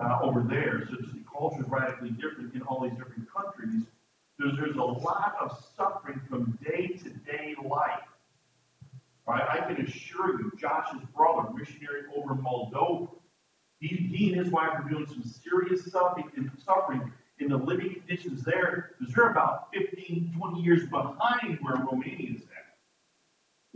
uh, 0.00 0.18
over 0.22 0.42
there. 0.42 0.86
So 0.90 0.96
the 0.96 1.22
culture 1.30 1.62
is 1.62 1.68
radically 1.68 2.10
different 2.10 2.54
in 2.54 2.62
all 2.62 2.82
these 2.82 2.96
different 2.96 3.28
countries. 3.30 3.84
There's, 4.38 4.56
there's 4.56 4.76
a 4.76 4.82
lot 4.82 5.36
of 5.40 5.56
suffering 5.76 6.20
from 6.28 6.58
day 6.64 6.88
to 6.88 7.10
day 7.10 7.54
life. 7.64 8.00
Right? 9.26 9.42
I 9.48 9.72
can 9.72 9.84
assure 9.84 10.38
you, 10.38 10.52
Josh's 10.58 11.00
brother, 11.14 11.48
missionary 11.52 12.02
over 12.16 12.32
in 12.32 12.38
Moldova, 12.38 13.08
he, 13.80 13.88
he 13.88 14.32
and 14.32 14.40
his 14.40 14.52
wife 14.52 14.70
are 14.72 14.88
doing 14.88 15.06
some 15.06 15.22
serious 15.22 15.90
suffering, 15.90 16.50
suffering 16.64 17.12
in 17.38 17.48
the 17.48 17.56
living 17.56 17.94
conditions 17.94 18.42
there, 18.42 18.92
because 18.98 19.14
they're 19.14 19.30
about 19.30 19.68
15, 19.74 20.34
20 20.36 20.60
years 20.60 20.88
behind 20.88 21.58
where 21.60 21.76
Romania 21.76 22.36
is 22.36 22.42
at 22.42 22.66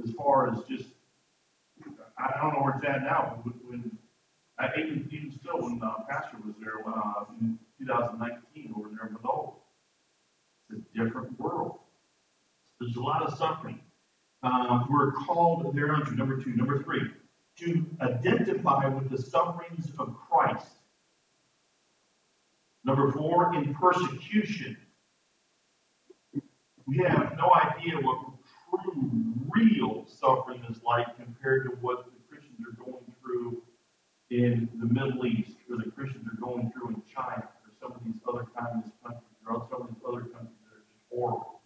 as 0.02 0.12
far 0.14 0.50
as 0.50 0.58
just, 0.68 0.88
I 2.18 2.40
don't 2.40 2.54
know 2.54 2.60
where 2.60 2.76
it's 2.76 2.86
at 2.86 3.02
now, 3.02 3.42
but 3.44 3.54
when, 3.66 3.98
I, 4.58 4.68
even, 4.78 5.08
even 5.10 5.32
still, 5.32 5.60
when 5.62 5.80
uh, 5.82 6.04
Pastor 6.08 6.36
was 6.44 6.54
there, 6.60 6.78
when, 6.82 6.94
uh, 6.94 7.24
in 7.40 7.58
2019, 7.78 8.74
over 8.76 8.88
there 8.88 9.08
in 9.08 9.14
Manila, 9.14 9.52
it's 10.70 10.86
a 10.94 11.04
different 11.04 11.38
world. 11.38 11.78
There's 12.78 12.96
a 12.96 13.00
lot 13.00 13.22
of 13.22 13.36
suffering. 13.36 13.80
Uh, 14.42 14.84
we're 14.88 15.12
called 15.12 15.74
there 15.74 15.88
to 15.88 16.14
number 16.14 16.42
two, 16.42 16.50
number 16.50 16.82
three, 16.82 17.10
to 17.58 17.86
identify 18.00 18.86
with 18.88 19.10
the 19.10 19.20
sufferings 19.20 19.90
of 19.98 20.16
Christ. 20.16 20.66
Number 22.84 23.12
four, 23.12 23.54
in 23.54 23.74
persecution. 23.74 24.76
We 26.86 26.98
have 26.98 27.36
no 27.36 27.52
idea 27.54 27.96
what 28.00 28.18
true, 28.70 29.34
real 29.54 30.06
suffering 30.06 30.62
is 30.68 30.82
like 30.82 31.16
compared 31.16 31.64
to 31.66 31.76
what 31.80 32.06
the 32.06 32.12
Christians 32.28 32.58
are 32.66 32.84
going 32.84 33.04
through 33.22 33.62
in 34.30 34.68
the 34.78 34.86
Middle 34.86 35.26
East, 35.26 35.56
or 35.70 35.76
the 35.76 35.90
Christians 35.90 36.26
are 36.26 36.40
going 36.40 36.72
through 36.72 36.88
in 36.88 37.02
China, 37.12 37.48
or 37.64 37.72
some 37.80 37.92
of 37.92 38.04
these 38.04 38.20
other 38.28 38.46
communist 38.56 38.92
countries, 39.02 39.24
or 39.46 39.66
some 39.70 39.82
of 39.82 39.88
these 39.88 40.02
other 40.06 40.22
countries 40.22 40.56
that 40.64 40.76
are 40.76 40.84
just 40.88 41.04
horrible. 41.12 41.60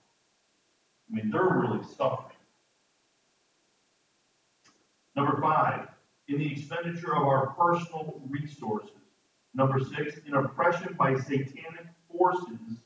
I 1.10 1.16
mean, 1.16 1.30
they're 1.30 1.42
really 1.42 1.84
suffering. 1.96 2.36
Number 5.14 5.40
five, 5.40 5.88
in 6.26 6.38
the 6.38 6.52
expenditure 6.52 7.14
of 7.14 7.22
our 7.22 7.48
personal 7.48 8.20
resources. 8.28 9.03
Number 9.54 9.78
six, 9.78 10.18
in 10.26 10.34
oppression 10.34 10.94
by 10.98 11.14
satanic 11.14 11.86
forces. 12.10 12.80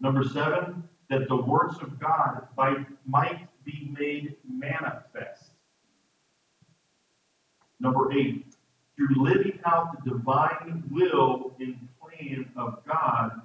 Number 0.00 0.24
seven, 0.24 0.88
that 1.10 1.28
the 1.28 1.36
works 1.36 1.76
of 1.82 2.00
God 2.00 2.48
might, 2.56 2.86
might 3.06 3.46
be 3.64 3.94
made 3.98 4.36
manifest. 4.48 5.50
Number 7.78 8.12
eight, 8.12 8.46
through 8.96 9.22
living 9.22 9.60
out 9.66 10.04
the 10.04 10.12
divine 10.12 10.84
will 10.90 11.54
and 11.60 11.88
plan 12.00 12.50
of 12.56 12.84
God 12.86 13.42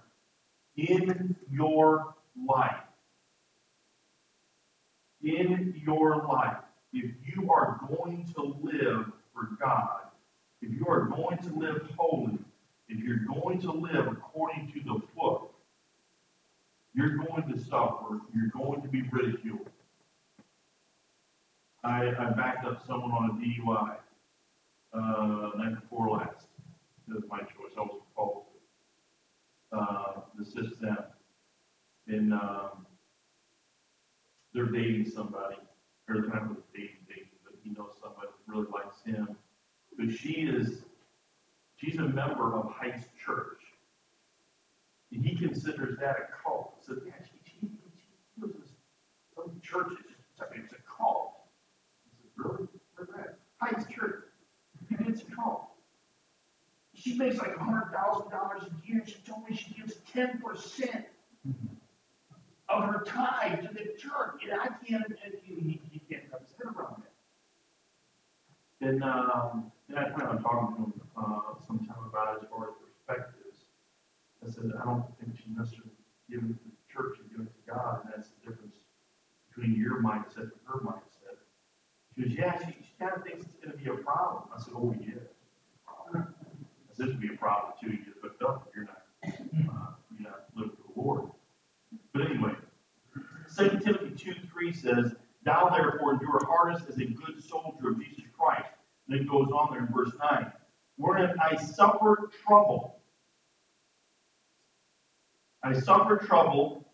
in 0.77 1.35
your 1.51 2.15
life. 2.47 2.75
In 5.21 5.81
your 5.83 6.25
life. 6.27 6.57
If 6.93 7.11
you 7.25 7.51
are 7.51 7.81
going 7.89 8.31
to 8.35 8.55
live 8.61 9.11
for 9.33 9.49
God, 9.59 10.07
if 10.61 10.71
you 10.71 10.85
are 10.87 11.05
going 11.05 11.37
to 11.39 11.53
live 11.53 11.81
holy, 11.97 12.37
if 12.89 12.99
you're 12.99 13.25
going 13.41 13.59
to 13.61 13.71
live 13.71 14.07
according 14.07 14.71
to 14.73 14.79
the 14.79 15.01
book, 15.15 15.53
you're 16.93 17.17
going 17.17 17.43
to 17.53 17.59
suffer. 17.59 18.21
You're 18.33 18.49
going 18.53 18.81
to 18.81 18.87
be 18.87 19.03
ridiculed. 19.11 19.69
I, 21.83 22.11
I 22.19 22.31
backed 22.31 22.65
up 22.65 22.85
someone 22.85 23.11
on 23.11 23.29
a 23.29 23.33
DUI 23.33 23.97
uh, 24.93 25.57
night 25.57 25.79
before 25.81 26.09
last. 26.09 26.47
It 27.07 27.13
was 27.13 27.23
my 27.29 27.39
choice. 27.39 27.73
I 27.77 27.81
was 27.81 28.01
to 29.71 29.77
uh, 29.77 30.21
assist 30.41 30.81
them. 30.81 30.97
And 32.07 32.33
um, 32.33 32.85
they're 34.53 34.65
dating 34.65 35.11
somebody, 35.13 35.57
they're 36.07 36.21
not 36.21 36.49
really 36.49 36.63
dating, 36.73 36.97
dating, 37.07 37.27
but 37.43 37.53
he 37.63 37.69
knows 37.71 37.91
somebody 38.01 38.27
that 38.27 38.51
really 38.51 38.67
likes 38.73 39.01
him. 39.05 39.35
But 39.97 40.11
she 40.11 40.33
is, 40.33 40.83
she's 41.75 41.97
a 41.97 42.03
member 42.03 42.55
of 42.55 42.71
Heights 42.71 43.05
Church. 43.23 43.61
And 45.11 45.25
he 45.25 45.35
considers 45.35 45.97
that 45.99 46.17
a 46.17 46.43
cult. 46.43 46.75
So, 46.85 46.97
yeah, 47.05 47.13
she, 47.23 47.51
she, 47.51 47.59
she 47.61 48.41
to 48.41 48.53
some 49.35 49.59
churches. 49.63 50.05
It's 50.55 50.73
a 50.73 50.75
cult. 50.97 51.33
He 52.03 52.11
said, 52.21 52.31
really? 52.35 52.67
Where's 52.95 53.09
that? 53.15 53.37
Heights 53.59 53.85
Church. 53.91 54.25
It's 54.91 55.21
a 55.23 55.35
cult. 55.35 55.69
She 56.93 57.17
makes 57.17 57.37
like 57.37 57.55
$100,000 57.55 58.31
a 58.33 58.87
year. 58.87 59.03
She 59.05 59.15
told 59.25 59.49
me 59.49 59.55
she 59.55 59.73
gives 59.73 59.95
10% 60.13 61.05
of 62.69 62.83
her 62.83 63.03
tithe 63.05 63.61
to 63.61 63.73
the 63.73 63.93
church. 63.97 64.43
And 64.43 64.59
I 64.59 64.67
can't, 64.85 65.05
and 65.23 65.33
he, 65.43 65.79
he 65.89 65.99
can't 66.09 66.23
wrap 66.31 66.41
his 66.41 66.51
head 66.57 66.75
around 66.75 67.03
that. 68.81 68.87
And, 68.87 69.03
um, 69.03 69.71
and 69.89 69.99
I 69.99 70.09
plan 70.09 70.27
on 70.27 70.43
talking 70.43 70.75
to 70.75 70.81
him 70.83 70.93
uh, 71.15 71.55
sometime 71.65 72.03
about 72.07 72.41
as 72.41 72.49
far 72.49 72.69
as 72.69 72.75
perspective. 72.81 73.47
I 74.45 74.49
said, 74.49 74.71
I 74.79 74.85
don't 74.85 75.03
think 75.19 75.35
she 75.35 75.51
necessarily 75.51 75.91
given 76.29 76.51
it 76.51 76.59
to 76.63 76.69
the 76.69 76.93
church 76.93 77.17
and 77.19 77.29
given 77.31 77.47
it 77.47 77.55
to 77.55 77.73
God, 77.73 78.01
and 78.03 78.13
that's 78.15 78.29
the 78.29 78.49
difference 78.49 78.75
between 79.49 79.75
your 79.75 80.01
mindset 80.01 80.51
and 80.53 80.61
her 80.67 80.79
mindset. 80.79 81.41
She 82.15 82.23
goes, 82.23 82.31
yeah, 82.37 82.57
she, 82.59 82.71
she 82.79 82.93
kind 82.99 83.13
of 83.15 83.23
thinks 83.23 83.45
it's 83.45 83.55
going 83.55 83.71
to 83.71 83.77
be 83.77 83.89
a 83.89 83.95
problem. 84.03 84.43
I 84.55 84.61
said, 84.61 84.73
oh, 84.75 84.95
yeah. 84.99 85.23
I 85.87 86.11
said, 86.13 86.27
this 86.97 87.07
would 87.07 87.19
be 87.19 87.33
a 87.33 87.37
problem 87.37 87.73
too. 87.81 87.91
You 87.91 87.97
get 87.97 88.13
hooked 88.21 88.43
up 88.43 88.67
if 88.69 88.75
you're 88.75 88.85
not, 88.85 89.03
uh, 89.25 89.93
you're 90.11 90.29
not 90.29 90.45
living 90.55 90.77
for 90.77 90.93
the 90.93 91.01
Lord. 91.01 91.31
But 92.13 92.21
anyway, 92.29 92.53
2 93.57 93.79
Timothy 93.83 94.15
2 94.15 94.33
3 94.51 94.73
says, 94.73 95.15
Thou 95.43 95.69
therefore 95.69 96.13
endure 96.13 96.45
hardness 96.45 96.83
as 96.89 96.97
a 96.97 97.05
good 97.05 97.43
soldier 97.43 97.89
of 97.89 97.99
Jesus 97.99 98.25
Christ. 98.37 98.69
And 99.09 99.21
it 99.21 99.27
goes 99.27 99.49
on 99.49 99.69
there 99.71 99.85
in 99.85 99.93
verse 99.93 100.11
9. 100.31 100.51
Wherein 100.97 101.35
I 101.39 101.55
suffer 101.55 102.29
trouble 102.45 102.97
I 105.67 105.73
suffer 105.73 106.17
trouble 106.17 106.85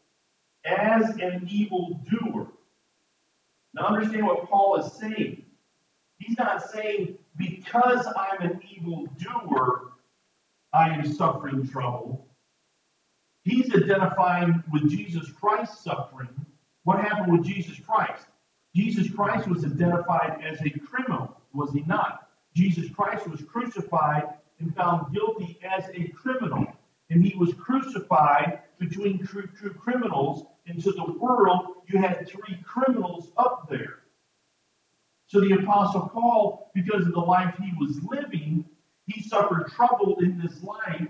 as 0.66 1.10
an 1.18 1.48
evildoer. 1.50 2.48
Now 3.74 3.88
understand 3.88 4.26
what 4.26 4.50
Paul 4.50 4.78
is 4.78 4.92
saying. 4.94 5.44
He's 6.18 6.38
not 6.38 6.70
saying 6.72 7.18
because 7.38 8.08
I'm 8.18 8.50
an 8.50 8.62
evildoer, 8.76 9.94
I 10.74 10.90
am 10.90 11.06
suffering 11.06 11.68
trouble. 11.68 12.28
He's 13.44 13.74
identifying 13.76 14.64
with 14.72 14.90
Jesus 14.90 15.30
Christ's 15.32 15.84
suffering. 15.84 16.30
What 16.84 17.00
happened 17.00 17.32
with 17.32 17.46
Jesus 17.46 17.78
Christ? 17.80 18.26
Jesus 18.76 19.14
Christ 19.14 19.48
was 19.48 19.66
identified 19.66 20.42
as 20.44 20.60
a 20.62 20.80
criminal, 20.80 21.33
was 21.54 21.72
he 21.72 21.84
not? 21.88 22.30
Jesus 22.56 22.90
Christ 22.90 23.28
was 23.28 23.42
crucified 23.42 24.26
and 24.60 24.76
found 24.76 25.14
guilty 25.14 25.60
as 25.64 25.86
a 25.94 26.08
criminal. 26.10 26.66
And 27.10 27.24
he 27.26 27.36
was 27.38 27.54
crucified 27.54 28.60
between 28.80 29.26
true, 29.26 29.48
true 29.58 29.74
criminals. 29.74 30.46
Into 30.66 30.92
the 30.94 31.14
world, 31.20 31.66
you 31.88 32.00
had 32.00 32.28
three 32.28 32.58
criminals 32.66 33.32
up 33.38 33.68
there. 33.70 34.00
So 35.28 35.42
the 35.42 35.54
Apostle 35.54 36.10
Paul, 36.14 36.72
because 36.74 37.06
of 37.06 37.14
the 37.14 37.20
life 37.20 37.56
he 37.62 37.74
was 37.80 38.02
living, 38.04 38.66
he 39.08 39.22
suffered 39.22 39.68
trouble 39.76 40.18
in 40.20 40.40
this 40.40 40.64
life 40.64 41.08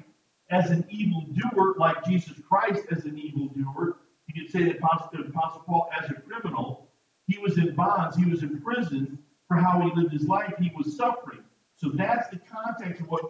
as 0.49 0.71
an 0.71 0.85
evildoer, 0.89 1.75
like 1.77 2.03
Jesus 2.05 2.33
Christ 2.47 2.83
as 2.91 3.05
an 3.05 3.17
evildoer. 3.17 3.97
You 4.27 4.41
could 4.41 4.51
say 4.51 4.63
that 4.63 4.79
the 4.79 5.19
Apostle 5.27 5.63
Paul 5.67 5.89
as 6.01 6.09
a 6.09 6.13
criminal. 6.13 6.89
He 7.27 7.37
was 7.37 7.57
in 7.57 7.75
bonds, 7.75 8.17
he 8.17 8.25
was 8.25 8.43
in 8.43 8.59
prison 8.61 9.19
for 9.47 9.57
how 9.57 9.81
he 9.81 9.91
lived 9.99 10.13
his 10.13 10.27
life, 10.27 10.53
he 10.59 10.71
was 10.75 10.95
suffering. 10.95 11.43
So 11.75 11.89
that's 11.89 12.29
the 12.29 12.39
context 12.39 13.01
of 13.01 13.07
what 13.07 13.23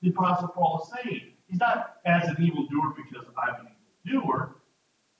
the 0.00 0.10
Apostle 0.10 0.48
Paul 0.48 0.82
is 0.82 1.02
saying. 1.04 1.32
He's 1.46 1.60
not 1.60 1.96
as 2.04 2.28
an 2.28 2.42
evildoer 2.42 2.94
because 2.96 3.26
I'm 3.36 3.66
an 3.66 3.72
evildoer. 4.04 4.56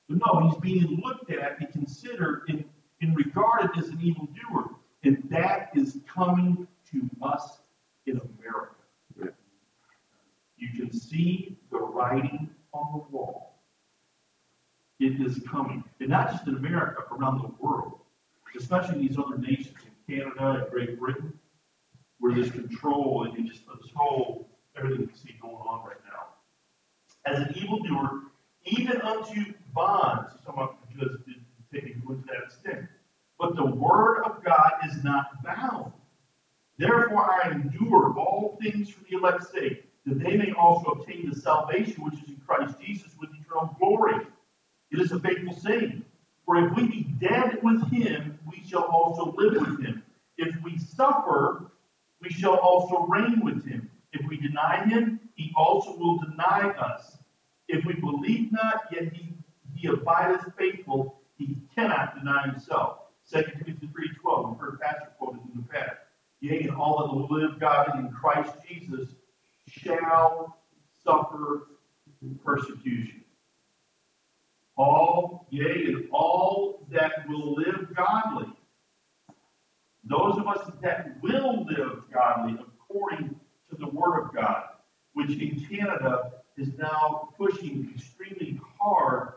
But 0.09 0.19
no, 0.19 0.49
he's 0.49 0.59
being 0.61 1.01
looked 1.05 1.31
at 1.31 1.61
and 1.61 1.71
considered 1.73 2.43
and, 2.49 2.65
and 3.01 3.17
regarded 3.17 3.71
as 3.79 3.89
an 3.89 4.01
evildoer. 4.01 4.77
And 5.05 5.23
that 5.31 5.71
is 5.75 5.99
coming 6.07 6.67
to 6.91 7.11
us 7.23 7.61
in 8.07 8.21
America. 8.39 8.75
You 10.57 10.69
can 10.77 10.93
see 10.93 11.59
the 11.71 11.79
writing 11.79 12.51
on 12.73 12.93
the 12.93 13.17
wall. 13.17 13.59
It 15.01 15.21
is 15.21 15.41
coming. 15.49 15.83
And 16.01 16.11
not 16.11 16.31
just 16.31 16.47
in 16.47 16.55
America, 16.55 17.03
around 17.11 17.43
the 17.43 17.49
world, 17.59 18.01
especially 18.57 19.07
these 19.07 19.19
other 19.19 19.39
nations 19.39 19.75
Canada 20.09 20.63
and 20.63 20.71
Great 20.71 20.99
Britain, 20.99 21.33
where 22.19 22.35
there's 22.35 22.51
control 22.51 23.25
and 23.25 23.37
you 23.37 23.51
just 23.51 23.63
whole 23.95 24.49
everything 24.77 25.01
you 25.01 25.17
see 25.17 25.37
going 25.41 25.55
on 25.55 25.87
right 25.87 25.97
now. 26.05 26.29
As 27.27 27.47
an 27.47 27.55
evildoer, 27.57 28.23
even 28.65 29.01
unto 29.01 29.53
bonds, 29.75 30.33
someone 30.45 30.71
because 30.89 31.19
taking 31.73 32.03
to 32.03 32.23
that 32.27 32.45
extent. 32.45 32.87
But 33.39 33.57
the 33.57 33.65
word 33.65 34.23
of 34.25 34.45
God 34.45 34.73
is 34.87 35.03
not 35.03 35.43
bound. 35.43 35.93
Therefore 36.79 37.31
I 37.31 37.51
endure 37.51 38.15
all 38.19 38.59
things 38.61 38.91
for 38.91 39.03
the 39.05 39.17
elect's 39.17 39.51
sake, 39.51 39.85
that 40.07 40.19
they 40.19 40.37
may 40.37 40.53
also 40.53 40.91
obtain 40.93 41.31
the 41.31 41.41
salvation 41.41 42.05
which 42.05 42.15
is 42.15 42.29
in 42.29 42.41
Christ 42.47 42.75
Jesus 42.81 43.13
with 43.21 43.31
eternal 43.31 43.75
glory. 43.79 44.27
It 44.91 45.01
is 45.01 45.13
a 45.13 45.21
faithful 45.21 45.55
saying. 45.55 46.05
For 46.45 46.57
if 46.57 46.75
we 46.75 46.89
be 46.89 47.03
dead 47.21 47.59
with 47.63 47.91
him, 47.91 48.39
we 48.51 48.63
shall 48.69 48.85
also 48.85 49.35
live 49.37 49.55
with 49.55 49.85
him. 49.85 50.03
If 50.37 50.55
we 50.63 50.79
suffer, 50.79 51.71
we 52.21 52.31
shall 52.31 52.57
also 52.57 53.07
reign 53.07 53.41
with 53.45 53.65
him. 53.65 53.91
If 54.13 54.27
we 54.29 54.37
deny 54.39 54.85
him, 54.85 55.21
he 55.35 55.53
also 55.57 55.97
will 55.97 56.19
deny 56.19 56.71
us. 56.71 57.19
If 57.69 57.85
we 57.85 57.95
believe 57.95 58.53
not, 58.53 58.85
yet 58.93 59.13
he, 59.13 59.35
he 59.75 59.89
abideth 59.89 60.53
faithful, 60.59 61.21
he 61.37 61.57
cannot 61.75 62.19
deny 62.19 62.49
himself. 62.49 62.99
2 63.33 63.43
Timothy 63.43 63.89
3.12, 64.25 64.51
we've 64.51 64.59
heard 64.59 64.81
Pastor 64.81 65.13
quoted 65.19 65.41
in 65.55 65.63
the 65.63 65.69
past. 65.69 65.97
Yea, 66.41 66.65
and 66.65 66.77
all 66.77 66.99
that 66.99 67.15
will 67.15 67.29
live 67.31 67.61
God 67.61 67.99
in 67.99 68.11
Christ 68.11 68.53
Jesus 68.69 69.11
shall 69.69 70.59
suffer 71.05 71.69
persecution. 72.45 73.22
All, 74.77 75.47
yea, 75.51 75.87
and 75.89 76.09
all 76.13 76.87
that 76.91 77.29
will 77.29 77.55
live 77.55 77.95
godly. 77.95 78.53
Those 80.05 80.39
of 80.39 80.47
us 80.49 80.71
that 80.83 81.23
will 81.23 81.65
live 81.65 82.03
godly 82.13 82.59
according 82.61 83.39
to 83.71 83.77
the 83.77 83.89
Word 83.89 84.25
of 84.25 84.35
God, 84.35 84.65
which 85.13 85.31
in 85.31 85.65
Canada 85.69 86.33
is 86.57 86.77
now 86.77 87.29
pushing 87.37 87.93
extremely 87.95 88.61
hard, 88.79 89.35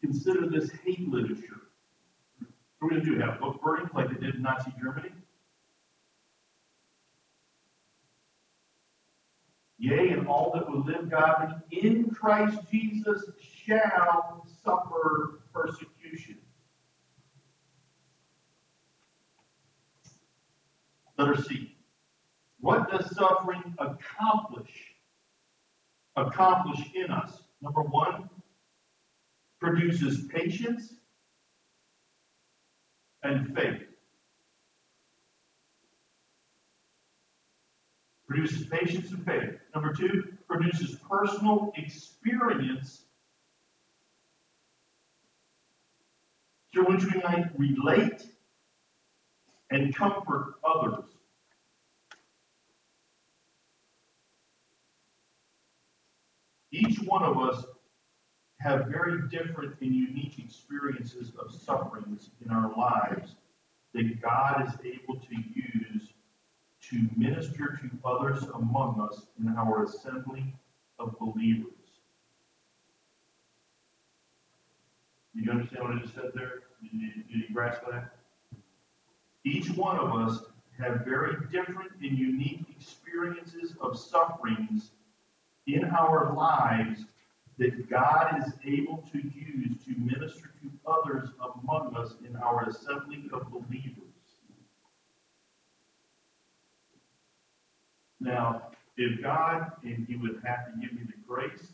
consider 0.00 0.48
this 0.48 0.70
hate 0.84 1.08
literature. 1.08 1.62
What 2.78 2.92
are 2.92 2.98
we 2.98 3.00
going 3.00 3.04
to 3.04 3.10
do? 3.10 3.18
Have 3.20 3.40
book 3.40 3.60
burnings 3.62 3.90
like 3.94 4.08
they 4.08 4.26
did 4.26 4.36
in 4.36 4.42
Nazi 4.42 4.72
Germany? 4.80 5.10
Yea, 9.78 10.10
and 10.10 10.26
all 10.26 10.52
that 10.54 10.70
will 10.70 10.82
live 10.84 11.10
godly 11.10 11.54
in 11.70 12.10
Christ 12.10 12.58
Jesus 12.70 13.24
shall 13.66 14.45
suffer 14.66 15.40
persecution. 15.54 16.38
Letter 21.16 21.40
C. 21.40 21.76
What 22.60 22.90
does 22.90 23.14
suffering 23.14 23.62
accomplish? 23.78 24.92
Accomplish 26.16 26.80
in 26.94 27.10
us. 27.10 27.42
Number 27.62 27.82
one, 27.82 28.28
produces 29.60 30.26
patience 30.26 30.94
and 33.22 33.54
faith. 33.54 33.82
Produces 38.28 38.66
patience 38.66 39.10
and 39.12 39.24
faith. 39.24 39.54
Number 39.74 39.92
two, 39.92 40.24
produces 40.48 40.98
personal 41.08 41.72
experience 41.76 43.05
through 46.76 46.94
which 46.94 47.04
we 47.04 47.22
might 47.22 47.46
relate 47.58 48.22
and 49.70 49.96
comfort 49.96 50.56
others. 50.62 51.04
Each 56.70 56.98
one 56.98 57.22
of 57.22 57.38
us 57.38 57.64
have 58.60 58.88
very 58.88 59.26
different 59.30 59.80
and 59.80 59.94
unique 59.94 60.38
experiences 60.38 61.32
of 61.40 61.50
sufferings 61.50 62.28
in 62.44 62.50
our 62.50 62.76
lives 62.76 63.36
that 63.94 64.20
God 64.20 64.68
is 64.68 64.74
able 64.84 65.18
to 65.18 65.34
use 65.54 66.12
to 66.90 67.08
minister 67.16 67.80
to 67.80 67.90
others 68.06 68.42
among 68.54 69.00
us 69.00 69.28
in 69.40 69.48
our 69.56 69.84
assembly 69.84 70.52
of 70.98 71.18
believers. 71.18 71.72
You 75.32 75.50
understand 75.50 75.88
what 75.88 75.96
I 75.96 76.00
just 76.00 76.14
said 76.14 76.32
there? 76.34 76.65
Did 76.82 76.92
you, 76.92 77.10
you 77.28 77.44
grasp 77.52 77.82
that? 77.90 78.16
Each 79.44 79.70
one 79.70 79.96
of 79.98 80.14
us 80.14 80.42
have 80.78 81.04
very 81.04 81.36
different 81.50 81.92
and 82.02 82.18
unique 82.18 82.66
experiences 82.68 83.74
of 83.80 83.98
sufferings 83.98 84.90
in 85.66 85.84
our 85.84 86.34
lives 86.34 87.04
that 87.58 87.88
God 87.88 88.42
is 88.46 88.52
able 88.64 89.02
to 89.12 89.18
use 89.18 89.84
to 89.84 89.94
minister 89.98 90.50
to 90.62 90.70
others 90.86 91.30
among 91.40 91.96
us 91.96 92.14
in 92.28 92.36
our 92.36 92.68
assembly 92.68 93.24
of 93.32 93.50
believers. 93.50 94.02
Now, 98.20 98.70
if 98.96 99.22
God, 99.22 99.72
and 99.82 100.06
He 100.08 100.16
would 100.16 100.42
have 100.44 100.66
to 100.66 100.72
give 100.80 100.92
me 100.92 101.04
the 101.06 101.14
grace 101.26 101.72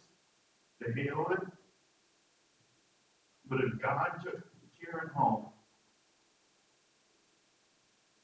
to 0.83 0.93
handle 0.93 1.27
it, 1.33 1.41
but 3.49 3.61
if 3.61 3.81
God 3.81 4.21
took 4.23 4.52
Karen 4.85 5.11
home 5.15 5.47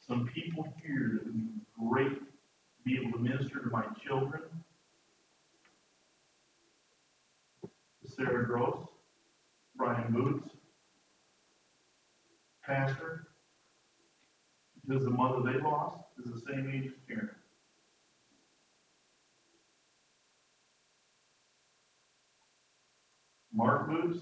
some 0.09 0.27
people 0.35 0.67
here 0.83 1.11
that 1.13 1.27
would 1.27 1.35
be 1.35 1.61
great 1.79 2.19
to 2.19 2.83
be 2.85 2.99
able 2.99 3.13
to 3.13 3.19
minister 3.19 3.61
to 3.61 3.69
my 3.71 3.85
children. 4.07 4.43
Sarah 8.07 8.47
Gross, 8.47 8.87
Brian 9.77 10.11
Boots, 10.11 10.49
Pastor, 12.67 13.29
because 14.87 15.05
the 15.05 15.11
mother 15.11 15.43
they 15.43 15.61
lost 15.61 15.99
is 16.25 16.33
the 16.33 16.41
same 16.51 16.71
age 16.75 16.87
as 16.87 16.99
Karen. 17.07 17.31
Mark 23.53 23.89
Boots, 23.89 24.19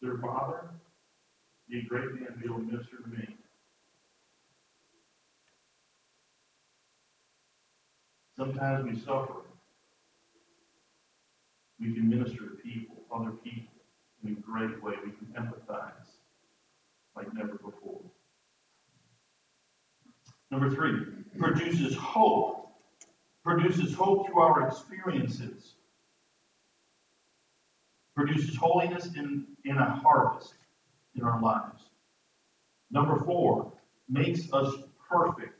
their 0.00 0.18
father, 0.18 0.70
be 1.68 1.80
a 1.80 1.82
great 1.82 2.14
man 2.14 2.26
to 2.26 2.32
be 2.32 2.46
to 2.46 2.58
minister 2.58 2.96
to 3.02 3.08
me. 3.08 3.36
Sometimes 8.36 8.84
we 8.84 8.98
suffer. 8.98 9.42
We 11.80 11.92
can 11.94 12.08
minister 12.08 12.38
to 12.38 12.56
people, 12.62 12.96
other 13.14 13.30
people, 13.30 13.74
in 14.24 14.32
a 14.32 14.40
great 14.40 14.82
way. 14.82 14.94
We 15.04 15.10
can 15.12 15.26
empathize 15.36 16.16
like 17.14 17.32
never 17.34 17.54
before. 17.54 18.00
Number 20.50 20.70
three, 20.70 21.06
produces 21.38 21.96
hope. 21.96 22.70
Produces 23.42 23.94
hope 23.94 24.26
through 24.26 24.40
our 24.40 24.66
experiences. 24.66 25.74
Produces 28.14 28.56
holiness 28.56 29.06
in, 29.14 29.46
in 29.64 29.76
a 29.76 30.00
harvest 30.02 30.54
in 31.16 31.22
our 31.24 31.40
lives. 31.40 31.82
Number 32.90 33.18
four, 33.24 33.72
makes 34.08 34.52
us 34.52 34.74
perfect. 35.08 35.54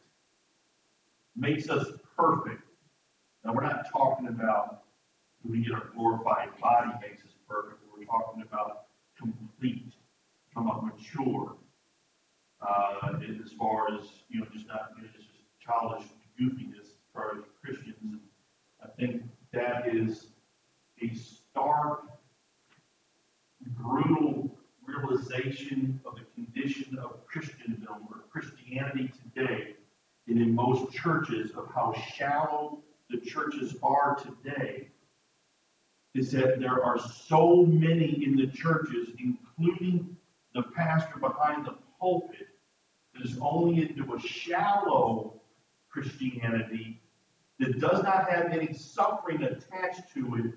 Makes 1.35 1.69
us 1.69 1.87
perfect. 2.16 2.62
Now, 3.45 3.53
we're 3.55 3.62
not 3.62 3.90
talking 3.90 4.29
about, 4.29 4.83
do 5.42 5.51
we 5.51 5.62
get 5.62 5.73
our 5.73 5.90
glorified 5.95 6.49
body 6.61 6.90
makes 7.01 7.23
us 7.23 7.33
perfect, 7.49 7.81
we're 7.97 8.05
talking 8.05 8.42
about 8.42 8.87
complete, 9.19 9.92
from 10.53 10.69
a 10.69 10.83
mature, 10.83 11.57
uh, 12.61 13.12
as 13.45 13.53
far 13.53 13.95
as, 13.95 14.07
you 14.29 14.40
know, 14.40 14.47
just 14.53 14.66
not, 14.66 14.90
you 14.97 15.05
know, 15.05 15.09
just 15.14 15.29
childish 15.61 16.07
goofiness 16.40 16.81
as 16.81 17.12
far 17.12 17.37
as 17.37 17.45
Christians. 17.62 17.97
And 18.03 18.21
I 18.83 18.88
think 18.99 19.23
that 19.53 19.95
is 19.95 20.29
a 21.03 21.14
stark, 21.14 22.05
brutal 23.61 24.56
realization 24.87 26.01
of 26.05 26.16
the 26.16 26.25
condition 26.35 26.99
of 26.99 27.27
Christendom 27.27 28.07
or 28.09 28.25
Christianity 28.31 29.12
today, 29.22 29.75
and 30.29 30.40
in 30.40 30.55
most 30.55 30.92
churches 30.92 31.53
of 31.53 31.68
how 31.75 31.92
shallow 32.14 32.83
the 33.11 33.18
churches 33.18 33.77
are 33.83 34.16
today, 34.16 34.88
is 36.14 36.33
that 36.33 36.61
there 36.61 36.83
are 36.83 36.99
so 36.99 37.64
many 37.64 38.25
in 38.25 38.37
the 38.37 38.46
churches, 38.49 39.09
including 39.18 40.16
the 40.55 40.62
pastor 40.75 41.18
behind 41.20 41.66
the 41.66 41.77
pulpit, 42.01 42.49
that 43.14 43.25
is 43.25 43.38
only 43.40 43.83
into 43.83 44.14
a 44.14 44.20
shallow 44.20 45.40
Christianity 45.90 47.01
that 47.59 47.81
does 47.81 48.03
not 48.03 48.29
have 48.31 48.53
any 48.53 48.72
suffering 48.72 49.42
attached 49.42 50.12
to 50.14 50.37
it, 50.37 50.53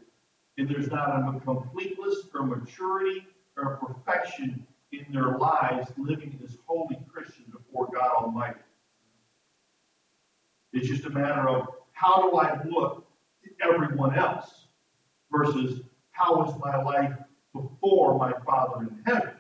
and 0.58 0.68
there's 0.68 0.90
not 0.90 1.10
a 1.10 1.40
completeness 1.40 2.28
or 2.34 2.46
maturity 2.46 3.26
or 3.58 3.78
perfection 3.78 4.66
in 4.92 5.06
their 5.12 5.38
lives 5.38 5.92
living 5.98 6.40
as 6.44 6.58
holy 6.66 6.98
Christians 7.12 7.48
before 7.52 7.90
God 7.94 8.24
Almighty. 8.24 8.60
It's 10.74 10.88
just 10.88 11.06
a 11.06 11.10
matter 11.10 11.48
of 11.50 11.68
how 11.94 12.30
do 12.30 12.38
I 12.38 12.62
look 12.64 13.08
to 13.44 13.50
everyone 13.64 14.18
else 14.18 14.68
versus 15.32 15.82
how 16.12 16.44
is 16.46 16.54
my 16.60 16.82
life 16.82 17.14
before 17.54 18.18
my 18.18 18.34
Father 18.46 18.82
in 18.84 19.02
heaven, 19.06 19.34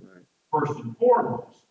Right. 0.00 0.24
first 0.50 0.78
and 0.80 0.96
foremost, 0.98 1.66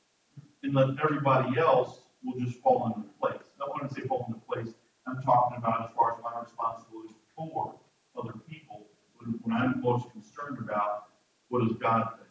and 0.63 0.74
let 0.74 0.89
everybody 1.04 1.60
else 1.60 2.00
will 2.24 2.39
just 2.39 2.60
fall 2.60 2.88
into 2.96 3.08
place. 3.19 3.41
I 3.62 3.67
want 3.69 3.89
to 3.89 3.93
say 3.96 4.08
fall 4.08 4.26
into 4.28 4.39
place. 4.41 4.74
I'm 5.08 5.22
talking 5.22 5.58
about 5.58 5.89
as 5.89 5.96
far 5.96 6.15
as 6.15 6.24
my 6.24 6.39
responsibility 6.41 7.15
for 7.36 7.76
other 8.17 8.34
people. 8.50 8.88
When, 9.17 9.39
when 9.43 9.56
I'm 9.56 9.82
most 9.82 10.10
concerned 10.12 10.60
about 10.60 11.10
what 11.54 11.62
does 11.68 11.78
God 11.78 12.08
think. 12.18 12.30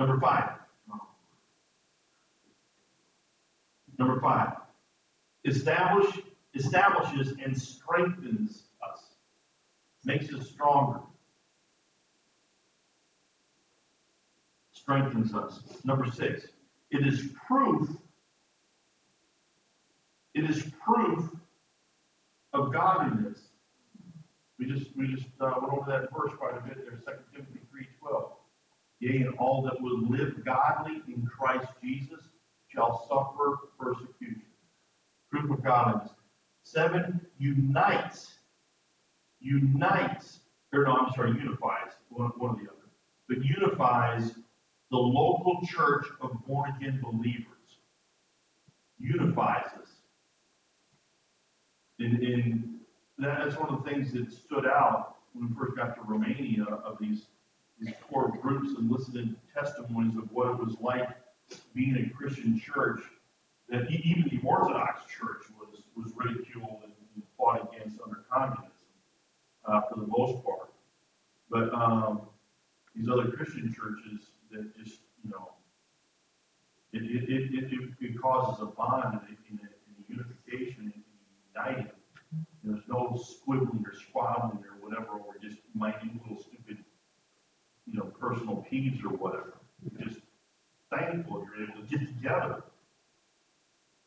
Number 0.00 0.18
five. 0.18 0.52
Number 3.98 4.18
five. 4.22 4.52
Establish, 5.44 6.18
establishes 6.54 7.34
and 7.44 7.60
strengthens 7.60 8.62
us. 8.90 9.02
Makes 10.06 10.32
us 10.32 10.48
stronger. 10.48 11.00
Strengthens 14.72 15.34
us. 15.34 15.60
Number 15.84 16.10
six. 16.10 16.46
It 16.90 17.06
is 17.06 17.28
proof. 17.46 17.90
It 20.32 20.48
is 20.48 20.72
proof 20.82 21.28
of 22.54 22.72
godliness. 22.72 23.45
We 24.58 24.66
just, 24.66 24.96
we 24.96 25.14
just, 25.14 25.26
uh, 25.40 25.52
went 25.60 25.72
over 25.72 25.90
that 25.90 26.08
verse 26.16 26.32
quite 26.38 26.56
a 26.56 26.60
bit 26.60 26.78
there, 26.84 26.98
Second 27.04 27.24
Timothy 27.32 27.60
three 27.70 27.86
twelve. 28.00 28.32
Yea, 29.00 29.22
and 29.22 29.38
all 29.38 29.62
that 29.62 29.80
will 29.80 30.00
live 30.08 30.42
godly 30.44 31.02
in 31.08 31.26
Christ 31.26 31.68
Jesus 31.82 32.20
shall 32.68 33.06
suffer 33.08 33.58
persecution. 33.78 34.42
Group 35.30 35.50
of 35.50 35.62
godliness. 35.62 36.10
Seven, 36.62 37.20
unites. 37.38 38.32
Unites, 39.38 40.40
or 40.72 40.84
no, 40.84 40.96
I'm 40.96 41.12
sorry, 41.12 41.30
unifies, 41.32 41.92
one, 42.08 42.32
one 42.38 42.52
or 42.52 42.56
the 42.56 42.70
other. 42.70 42.88
But 43.28 43.44
unifies 43.44 44.32
the 44.90 44.96
local 44.96 45.60
church 45.66 46.06
of 46.22 46.30
born 46.46 46.72
again 46.76 47.00
believers. 47.02 47.52
Unifies 48.98 49.66
us. 49.80 49.90
In, 51.98 52.14
and 52.24 52.75
that's 53.18 53.56
one 53.56 53.70
of 53.72 53.84
the 53.84 53.90
things 53.90 54.12
that 54.12 54.32
stood 54.32 54.66
out 54.66 55.16
when 55.32 55.48
we 55.48 55.54
first 55.56 55.76
got 55.76 55.94
to 55.96 56.02
Romania 56.02 56.64
of 56.64 56.98
these, 57.00 57.26
these 57.80 57.92
core 58.08 58.36
groups 58.42 58.70
and 58.78 58.90
listening 58.90 59.34
to 59.36 59.60
testimonies 59.60 60.16
of 60.16 60.30
what 60.32 60.48
it 60.48 60.58
was 60.58 60.76
like 60.80 61.08
being 61.74 61.96
a 61.96 62.16
Christian 62.16 62.58
church, 62.60 63.00
that 63.68 63.90
even 63.90 64.24
the 64.30 64.40
Orthodox 64.46 65.02
Church 65.06 65.44
was, 65.58 65.82
was 65.96 66.12
ridiculed 66.16 66.80
and 66.84 66.92
fought 67.36 67.72
against 67.72 68.00
under 68.04 68.24
communism, 68.30 68.70
uh, 69.66 69.80
for 69.82 70.00
the 70.00 70.06
most 70.06 70.44
part. 70.44 70.72
But, 71.50 71.72
um, 71.74 72.22
these 72.94 73.08
other 73.08 73.30
Christian 73.30 73.72
churches 73.74 74.28
that 74.50 74.76
just, 74.76 75.00
you 75.22 75.30
know, 75.30 75.50
it, 76.92 77.02
it, 77.02 77.28
it, 77.28 77.52
it, 77.54 77.70
it- 77.72 77.90
causes 78.20 78.62
a 78.62 78.66
bond 78.66 79.04
and 79.04 79.22
a 79.22 79.50
and 79.50 79.60
a 79.60 80.12
unification 80.12 80.92
and 80.94 81.02
uniting. 81.54 81.90
There's 82.66 82.82
no 82.88 83.16
squibbling 83.16 83.86
or 83.86 83.94
squabbling 83.94 84.64
or 84.64 84.74
whatever, 84.80 85.12
or 85.12 85.36
just 85.40 85.58
minute 85.72 86.00
little 86.20 86.42
stupid, 86.42 86.78
you 87.86 87.96
know, 87.96 88.06
personal 88.20 88.66
peeves 88.70 89.04
or 89.04 89.10
whatever. 89.10 89.54
You're 89.80 90.08
just 90.08 90.20
thankful 90.90 91.46
you're 91.56 91.68
able 91.70 91.80
to 91.80 91.86
get 91.88 92.08
together. 92.08 92.64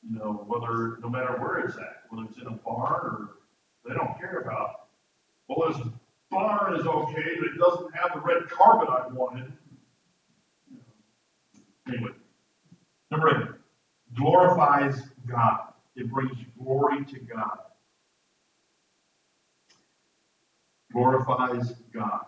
You 0.04 0.20
know, 0.20 0.46
whether, 0.48 0.98
no 1.02 1.10
matter 1.10 1.38
where 1.40 1.60
it's 1.60 1.78
at, 1.78 2.04
whether 2.10 2.28
it's 2.30 2.38
in 2.38 2.48
a 2.48 2.52
barn 2.52 3.06
or, 3.06 3.30
they 3.88 3.96
don't 3.96 4.20
care 4.20 4.42
about, 4.42 4.88
well, 5.48 5.72
this 5.72 5.82
barn 6.30 6.78
is 6.78 6.86
okay, 6.86 7.38
but 7.40 7.48
it 7.48 7.58
doesn't 7.58 7.96
have 7.96 8.12
the 8.14 8.20
red 8.20 8.50
carpet 8.50 8.90
I 8.90 9.08
wanted. 9.08 9.54
Anyway, 11.88 12.12
number 13.10 13.30
eight, 13.30 13.48
glorifies 14.18 15.02
God. 15.26 15.74
It 15.96 16.12
brings 16.12 16.38
glory 16.62 17.06
to 17.06 17.20
God. 17.20 17.58
Glorifies 20.92 21.74
God. 21.94 22.26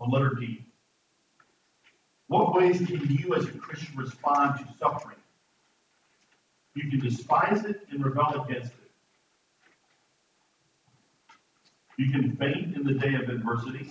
On 0.00 0.10
letter 0.10 0.34
D. 0.38 0.64
What 2.28 2.54
ways 2.54 2.78
can 2.78 3.00
you 3.10 3.34
as 3.34 3.46
a 3.46 3.52
Christian 3.52 3.96
respond 3.96 4.58
to 4.58 4.66
suffering? 4.78 5.18
You 6.74 6.90
can 6.90 7.00
despise 7.00 7.64
it 7.64 7.86
and 7.90 8.04
rebel 8.04 8.46
against 8.48 8.72
it. 8.72 8.90
You 11.98 12.10
can 12.10 12.36
faint 12.36 12.74
in 12.74 12.84
the 12.84 12.94
day 12.94 13.14
of 13.14 13.28
adversity. 13.28 13.90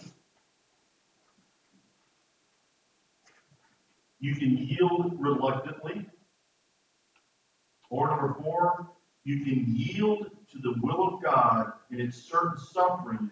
You 4.20 4.36
can 4.36 4.58
yield 4.58 5.20
reluctantly. 5.20 6.06
Or 7.90 8.08
number 8.08 8.36
four, 8.42 8.88
you 9.24 9.44
can 9.44 9.66
yield 9.68 10.32
to 10.52 10.58
the 10.60 10.74
will 10.82 11.16
of 11.16 11.24
God 11.24 11.74
in 11.92 12.00
its 12.00 12.18
certain 12.18 12.58
suffering 12.58 13.30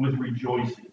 with 0.00 0.14
rejoicing. 0.14 0.90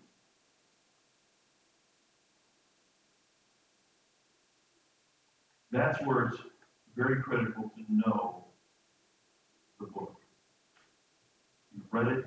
That's 5.72 5.98
where 6.02 6.26
it's 6.26 6.42
very 6.94 7.24
critical 7.24 7.72
to 7.78 7.86
know 7.88 8.44
the 9.80 9.86
book. 9.86 10.18
You've 11.74 11.86
read 11.90 12.08
it, 12.08 12.26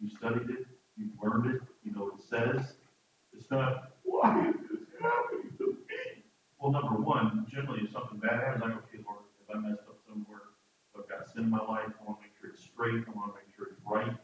you've 0.00 0.12
studied 0.12 0.48
it, 0.48 0.64
you've 0.96 1.12
learned 1.22 1.54
it, 1.54 1.60
you 1.84 1.92
know 1.92 2.04
what 2.04 2.20
it 2.20 2.24
says. 2.24 2.76
It's 3.34 3.50
not, 3.50 3.92
why 4.04 4.48
is 4.48 4.54
this 4.70 4.88
happening 5.02 5.52
to 5.58 5.66
me? 5.66 6.22
Well, 6.58 6.72
number 6.72 6.96
one, 6.96 7.46
generally 7.52 7.80
if 7.84 7.92
something 7.92 8.20
bad 8.20 8.40
happens, 8.40 8.62
I 8.64 8.68
go, 8.68 8.74
okay, 8.88 9.04
Lord, 9.04 9.20
if 9.46 9.54
I 9.54 9.58
messed 9.58 9.82
up 9.86 9.98
somewhere, 10.08 10.56
I've 10.96 11.06
got 11.10 11.28
sin 11.28 11.44
in 11.44 11.50
my 11.50 11.58
life, 11.58 11.92
I 12.00 12.04
want 12.06 12.20
to 12.20 12.22
make 12.22 12.32
sure 12.40 12.48
it's 12.48 12.62
straight, 12.62 13.04
I 13.06 13.10
want 13.12 13.34
to 13.34 13.36
make 13.36 13.54
sure 13.54 13.66
it's 13.68 13.80
right. 13.84 14.16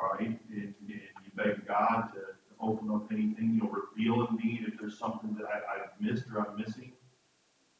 Right, 0.00 0.20
and, 0.20 0.38
and 0.50 0.74
you 0.88 1.00
beg 1.34 1.66
God 1.66 2.10
to, 2.14 2.20
to 2.20 2.54
open 2.60 2.90
up 2.90 3.10
anything, 3.10 3.58
you'll 3.60 3.70
reveal 3.72 4.26
in 4.28 4.36
me 4.36 4.64
if 4.66 4.78
there's 4.78 4.98
something 4.98 5.34
that 5.34 5.46
I, 5.46 5.82
I've 5.82 6.00
missed 6.00 6.24
or 6.32 6.46
I'm 6.46 6.56
missing. 6.56 6.92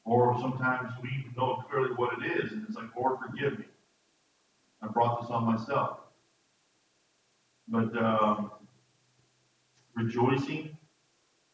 Or 0.05 0.37
sometimes 0.41 0.93
we 1.03 1.27
know 1.37 1.63
clearly 1.71 1.91
what 1.95 2.15
it 2.19 2.27
is, 2.45 2.53
and 2.53 2.65
it's 2.67 2.77
like, 2.77 2.89
Lord, 2.97 3.19
forgive 3.25 3.59
me. 3.59 3.67
I 4.83 4.89
brought 4.89 5.21
this 5.21 5.31
on 5.31 5.45
myself. 5.45 5.99
But 7.69 7.97
um, 8.03 8.51
rejoicing 9.95 10.77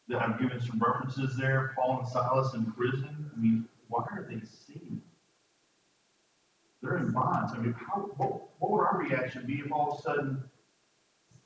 that 0.07 0.21
I've 0.21 0.39
given 0.39 0.61
some 0.61 0.79
references 0.79 1.35
there, 1.35 1.73
Paul 1.75 1.99
and 1.99 2.07
Silas 2.07 2.53
in 2.53 2.71
prison. 2.71 3.29
I 3.35 3.39
mean, 3.39 3.65
why 3.89 4.03
are 4.11 4.25
they 4.29 4.39
singing? 4.45 5.01
They're 6.81 6.97
in 6.97 7.11
bonds. 7.11 7.53
I 7.53 7.57
mean, 7.57 7.73
how 7.73 8.01
what, 8.17 8.43
what 8.59 8.71
would 8.71 8.81
our 8.81 8.97
reaction 8.97 9.45
be 9.45 9.55
if 9.65 9.71
all 9.71 9.93
of 9.93 9.99
a 9.99 10.01
sudden, 10.01 10.43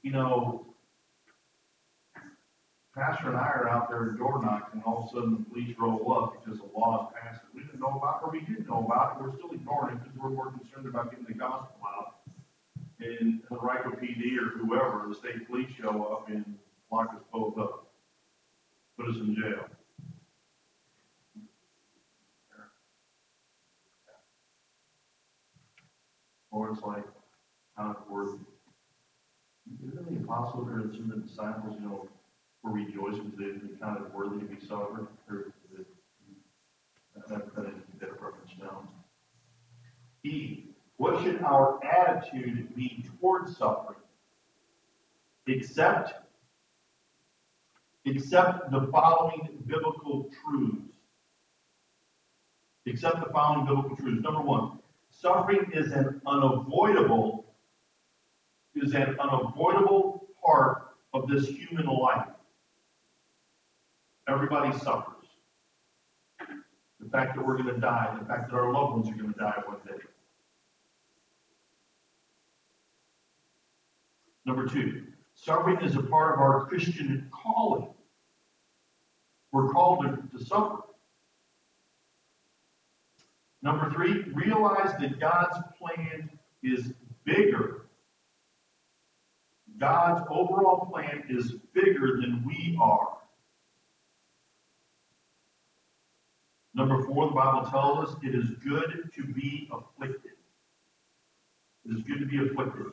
you 0.01 0.11
know, 0.11 0.65
Pastor 2.95 3.27
and 3.27 3.37
I 3.37 3.47
are 3.47 3.69
out 3.69 3.89
there 3.89 4.05
door 4.11 4.41
knocking, 4.43 4.73
and 4.73 4.83
all 4.83 5.03
of 5.03 5.05
a 5.05 5.09
sudden 5.09 5.37
the 5.37 5.49
police 5.49 5.75
roll 5.77 6.11
up 6.13 6.43
because 6.43 6.59
a 6.59 6.77
law 6.77 7.07
is 7.07 7.15
passed 7.21 7.41
that 7.41 7.53
we 7.53 7.61
didn't 7.61 7.79
know 7.79 7.97
about, 7.97 8.21
or 8.23 8.31
we 8.31 8.41
did 8.41 8.67
know 8.67 8.85
about, 8.85 9.17
and 9.17 9.25
we're 9.25 9.37
still 9.37 9.51
ignoring 9.51 9.97
it 9.97 10.03
because 10.03 10.17
we're 10.17 10.29
more 10.29 10.51
concerned 10.51 10.87
about 10.87 11.11
getting 11.11 11.25
the 11.25 11.33
gospel 11.33 11.77
out. 11.87 12.15
And 12.99 13.41
Henrico 13.49 13.91
PD 13.91 14.37
or 14.37 14.57
whoever, 14.57 15.05
the 15.07 15.15
state 15.15 15.47
police 15.47 15.71
show 15.79 16.03
up 16.03 16.29
and 16.29 16.43
lock 16.91 17.13
us 17.15 17.21
both 17.31 17.57
up. 17.57 17.91
Put 18.97 19.09
us 19.09 19.15
in 19.17 19.35
jail. 19.35 19.65
Or 26.51 26.71
it's 26.71 26.81
like, 26.81 27.05
kind 27.77 27.95
of 27.95 28.09
worthy. 28.09 28.39
It 30.47 30.51
some 30.95 31.11
of 31.11 31.21
the 31.21 31.27
disciples, 31.27 31.75
you 31.79 31.87
know, 31.87 32.07
were 32.63 32.71
rejoicing 32.71 33.31
because 33.35 33.61
they 33.61 33.67
kind 33.79 33.97
of 33.97 34.13
worthy 34.13 34.39
to 34.39 34.45
be 34.45 34.65
sovereign? 34.65 35.07
Or 35.29 35.45
that, 37.27 37.55
that 37.55 37.65
is 37.65 37.73
that 37.99 38.11
reference 38.21 38.51
now. 38.59 38.87
E, 40.23 40.65
what 40.97 41.21
should 41.23 41.41
our 41.41 41.79
attitude 41.83 42.75
be 42.75 43.05
towards 43.19 43.57
suffering? 43.57 43.99
Accept, 45.47 46.13
accept 48.05 48.71
the 48.71 48.87
following 48.91 49.63
biblical 49.65 50.29
truths. 50.43 50.81
Accept 52.87 53.19
the 53.25 53.31
following 53.31 53.65
biblical 53.65 53.95
truths. 53.95 54.21
Number 54.23 54.41
one, 54.41 54.79
suffering 55.09 55.71
is 55.73 55.91
an 55.91 56.21
unavoidable, 56.25 57.45
is 58.75 58.93
an 58.93 59.17
unavoidable 59.19 60.18
part 60.49 60.95
of 61.13 61.27
this 61.27 61.47
human 61.47 61.85
life. 61.85 62.27
Everybody 64.27 64.77
suffers. 64.77 65.15
The 66.99 67.09
fact 67.09 67.35
that 67.35 67.45
we're 67.45 67.57
going 67.57 67.73
to 67.73 67.79
die, 67.79 68.15
the 68.19 68.25
fact 68.25 68.49
that 68.49 68.55
our 68.55 68.73
loved 68.73 68.93
ones 68.93 69.09
are 69.09 69.13
going 69.13 69.33
to 69.33 69.39
die 69.39 69.61
one 69.65 69.77
day. 69.87 70.03
Number 74.45 74.67
two, 74.67 75.03
suffering 75.35 75.79
is 75.81 75.95
a 75.95 76.01
part 76.01 76.35
of 76.35 76.41
our 76.41 76.65
Christian 76.65 77.29
calling. 77.31 77.89
We're 79.51 79.69
called 79.69 80.03
to, 80.03 80.37
to 80.37 80.45
suffer. 80.45 80.77
Number 83.61 83.91
three, 83.91 84.23
realize 84.33 84.97
that 84.99 85.19
God's 85.19 85.57
plan 85.77 86.29
is 86.63 86.93
bigger. 87.25 87.78
God's 89.79 90.25
overall 90.29 90.85
plan 90.91 91.23
is 91.29 91.53
bigger 91.73 92.17
than 92.21 92.43
we 92.45 92.77
are. 92.81 93.17
Number 96.73 97.03
four, 97.03 97.27
the 97.27 97.35
Bible 97.35 97.69
tells 97.69 98.09
us 98.09 98.15
it 98.21 98.35
is 98.35 98.49
good 98.63 99.09
to 99.15 99.23
be 99.23 99.69
afflicted. 99.71 100.31
It 101.85 101.97
is 101.97 102.03
good 102.03 102.19
to 102.19 102.25
be 102.25 102.37
afflicted. 102.37 102.87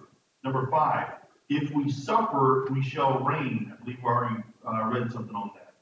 Number 0.45 0.69
five, 0.71 1.09
if 1.49 1.71
we 1.73 1.91
suffer, 1.91 2.67
we 2.71 2.83
shall 2.83 3.21
reign. 3.21 3.73
I 3.73 3.83
believe 3.83 3.99
we 4.03 4.09
already 4.09 4.43
uh, 4.67 4.85
read 4.87 5.13
something 5.13 5.35
on 5.35 5.51
that. 5.55 5.75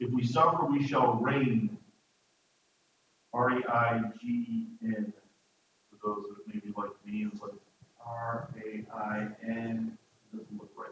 If 0.00 0.12
we 0.12 0.24
suffer, 0.24 0.64
we 0.64 0.86
shall 0.86 1.14
reign. 1.14 1.78
R 3.32 3.58
E 3.58 3.64
I 3.68 4.00
G 4.20 4.68
N. 4.84 5.12
For 5.90 5.98
those 6.04 6.24
that 6.28 6.46
maybe 6.46 6.72
like 6.76 6.90
me, 7.04 7.26
it's 7.30 7.40
like 7.40 7.52
R 8.04 8.48
A 8.56 8.96
I 8.96 9.28
N. 9.46 9.98
Doesn't 10.36 10.58
look 10.58 10.70
right. 10.76 10.90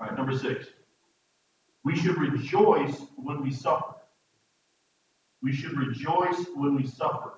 All 0.00 0.08
right, 0.08 0.16
number 0.16 0.36
six. 0.36 0.66
We 1.84 1.96
should 1.96 2.18
rejoice 2.18 3.02
when 3.16 3.42
we 3.42 3.52
suffer. 3.52 3.94
We 5.42 5.52
should 5.52 5.76
rejoice 5.76 6.46
when 6.54 6.74
we 6.74 6.86
suffer. 6.86 7.34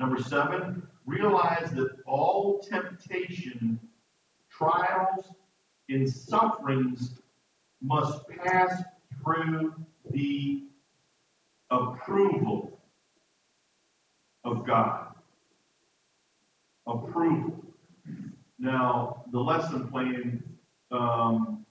Number 0.00 0.22
seven, 0.22 0.86
realize 1.06 1.72
that 1.72 1.90
all 2.06 2.60
temptation, 2.60 3.80
trials, 4.50 5.26
and 5.88 6.08
sufferings 6.08 7.20
must 7.82 8.28
pass 8.28 8.82
through 9.22 9.74
the 10.10 10.62
approval 11.70 12.80
of 14.44 14.64
God. 14.66 15.08
Approval. 16.86 17.67
Now, 18.58 19.24
the 19.30 19.38
lesson 19.38 19.88
plan 19.88 20.42
um, 20.90 21.64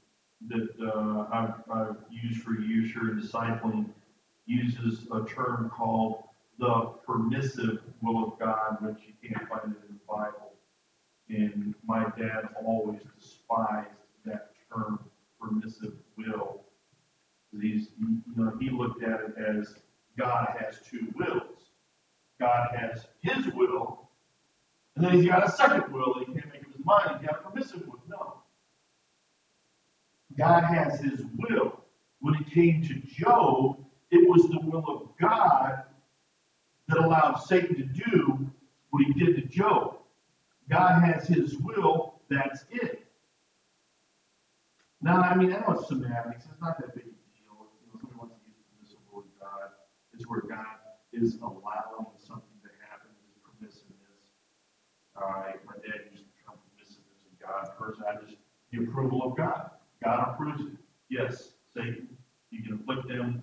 that 0.47 0.69
uh, 0.81 1.25
I've, 1.31 1.53
I've 1.69 1.95
used 2.09 2.41
for 2.41 2.53
here 2.53 3.11
in 3.11 3.21
discipling 3.21 3.89
uses 4.45 5.05
a 5.11 5.25
term 5.25 5.69
called 5.75 6.23
the 6.59 6.93
permissive 7.05 7.79
will 8.01 8.23
of 8.23 8.39
God, 8.39 8.77
which 8.81 8.99
you 9.05 9.29
can't 9.29 9.47
find 9.49 9.73
it 9.73 9.89
in 9.89 9.95
the 9.95 9.99
Bible. 10.07 10.53
And 11.29 11.75
my 11.85 12.05
dad 12.17 12.49
always 12.65 13.01
despised 13.19 13.89
that 14.25 14.51
term, 14.73 14.99
permissive 15.39 15.93
will. 16.17 16.61
He's, 17.61 17.89
you 17.99 18.21
know, 18.35 18.53
he 18.59 18.69
looked 18.69 19.03
at 19.03 19.19
it 19.19 19.33
as 19.37 19.75
God 20.17 20.55
has 20.59 20.79
two 20.89 21.07
wills. 21.15 21.71
God 22.39 22.69
has 22.75 23.07
his 23.21 23.53
will, 23.53 24.09
and 24.95 25.05
then 25.05 25.13
he's 25.13 25.25
got 25.25 25.47
a 25.47 25.51
second 25.51 25.91
will 25.91 26.23
mind. 26.87 27.25
Got 27.25 27.39
a 27.39 27.49
permissive 27.49 27.85
will. 27.87 28.01
No. 28.07 28.41
God 30.37 30.63
has 30.63 30.99
his 30.99 31.21
will. 31.37 31.83
When 32.19 32.35
it 32.35 32.51
came 32.51 32.81
to 32.87 32.95
Job, 33.07 33.77
it 34.09 34.27
was 34.29 34.49
the 34.49 34.59
will 34.63 34.85
of 34.87 35.09
God 35.19 35.83
that 36.87 36.97
allowed 36.97 37.35
Satan 37.35 37.75
to 37.75 37.83
do 37.83 38.49
what 38.89 39.03
he 39.05 39.13
did 39.13 39.35
to 39.35 39.41
Job. 39.41 39.97
God 40.69 41.01
has 41.03 41.27
his 41.27 41.57
will, 41.57 42.21
that's 42.29 42.65
it. 42.71 43.05
Now, 45.01 45.21
I 45.21 45.35
mean, 45.35 45.53
I 45.53 45.59
know 45.59 45.77
it's 45.79 45.87
semantics, 45.87 46.45
it's 46.51 46.61
not 46.61 46.79
that 46.79 46.95
big 46.95 47.05
a 47.05 47.07
deal. 47.07 47.23
You 47.39 47.45
know, 47.47 47.69
somebody 47.91 48.17
wants 48.17 48.35
to 48.35 48.41
use 48.49 48.59
permissive 48.67 48.99
will 49.11 49.23
of 49.23 49.31
God. 49.39 49.71
It's 50.13 50.27
where 50.27 50.41
God 50.41 50.81
is 51.13 51.37
allowing 51.39 52.11
something 52.17 52.57
to 52.65 52.71
happen, 52.83 53.13
his 53.23 53.37
permissiveness. 53.39 54.33
All 55.15 55.29
right, 55.29 55.55
my 55.63 55.77
dad 55.79 56.11
used 56.11 56.27
the 56.27 56.35
term 56.43 56.59
permissiveness 56.59 57.23
of 57.23 57.36
God. 57.47 57.69
First, 57.79 57.99
I 58.07 58.15
just, 58.23 58.37
the 58.71 58.83
approval 58.83 59.23
of 59.23 59.37
God. 59.37 59.71
God 60.03 60.29
approves 60.29 60.61
it. 60.61 60.77
Yes, 61.09 61.51
Satan, 61.73 62.07
you 62.51 62.63
can 62.63 62.73
afflict 62.73 63.07
them, 63.07 63.41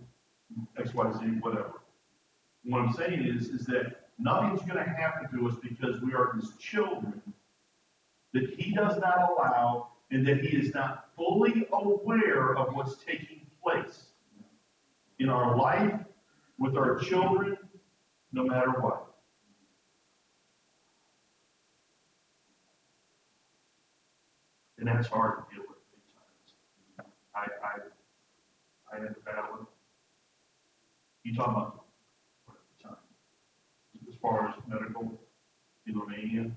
X, 0.78 0.94
Y, 0.94 1.12
Z, 1.12 1.24
whatever. 1.40 1.82
What 2.64 2.80
I'm 2.80 2.92
saying 2.92 3.24
is, 3.24 3.48
is 3.48 3.66
that 3.66 4.08
nothing's 4.18 4.60
going 4.62 4.82
to 4.82 4.90
happen 4.90 5.28
to 5.38 5.48
us 5.48 5.56
because 5.62 6.00
we 6.00 6.14
are 6.14 6.32
his 6.34 6.52
children 6.58 7.20
that 8.32 8.50
he 8.58 8.72
does 8.72 8.98
not 8.98 9.30
allow 9.30 9.88
and 10.10 10.26
that 10.26 10.40
he 10.40 10.56
is 10.56 10.74
not 10.74 11.08
fully 11.16 11.66
aware 11.72 12.56
of 12.56 12.74
what's 12.74 12.96
taking 12.96 13.40
place 13.62 14.06
in 15.18 15.28
our 15.28 15.56
life, 15.56 15.92
with 16.58 16.76
our 16.76 16.98
children, 16.98 17.56
no 18.32 18.44
matter 18.44 18.70
what. 18.70 19.13
And 24.84 24.94
that's 24.94 25.08
hard 25.08 25.38
to 25.38 25.54
deal 25.54 25.64
with. 25.66 27.06
I, 27.34 27.40
I, 27.40 28.94
I 28.94 29.00
had 29.00 29.14
to 29.14 29.20
battle. 29.22 29.66
You 31.22 31.34
talk 31.34 31.48
about 31.48 31.84
at 32.48 32.54
the 32.76 32.88
time? 32.88 32.96
As 34.06 34.14
far 34.20 34.48
as 34.50 34.56
medical 34.68 35.18
in 35.86 35.98
Romania, 35.98 36.50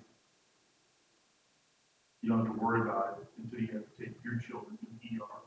you 2.22 2.30
don't 2.30 2.46
have 2.46 2.54
to 2.54 2.62
worry 2.62 2.82
about 2.82 3.20
it 3.22 3.28
until 3.42 3.62
you 3.62 3.68
have 3.68 3.84
to 3.84 4.06
take 4.06 4.16
your 4.26 4.38
children 4.40 4.78
to 4.78 4.86
the 4.86 5.24
ER. 5.24 5.40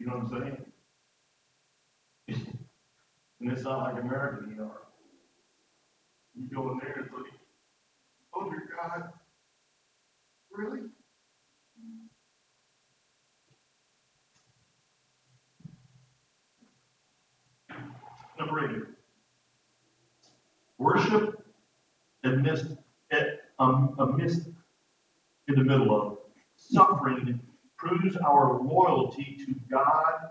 You 0.00 0.06
know 0.08 0.14
what 0.14 0.42
I'm 0.42 0.56
saying? 2.26 2.46
and 3.40 3.52
it's 3.52 3.62
not 3.62 3.94
like 3.94 4.02
American 4.02 4.56
ER. 4.58 4.72
You 6.34 6.48
go 6.52 6.72
in 6.72 6.78
there, 6.78 6.98
it's 6.98 7.12
like, 7.12 7.32
oh 8.34 8.50
dear 8.50 8.68
God, 8.76 9.12
really? 10.58 10.80
Number 18.38 18.68
eight. 18.68 18.82
Worship 20.78 21.44
amidst, 22.24 22.66
um, 23.58 23.94
amidst 23.98 24.48
in 25.46 25.54
the 25.54 25.64
middle 25.64 25.94
of 25.94 26.18
suffering 26.56 27.40
proves 27.76 28.16
our 28.16 28.60
loyalty 28.60 29.38
to 29.46 29.54
God 29.70 30.30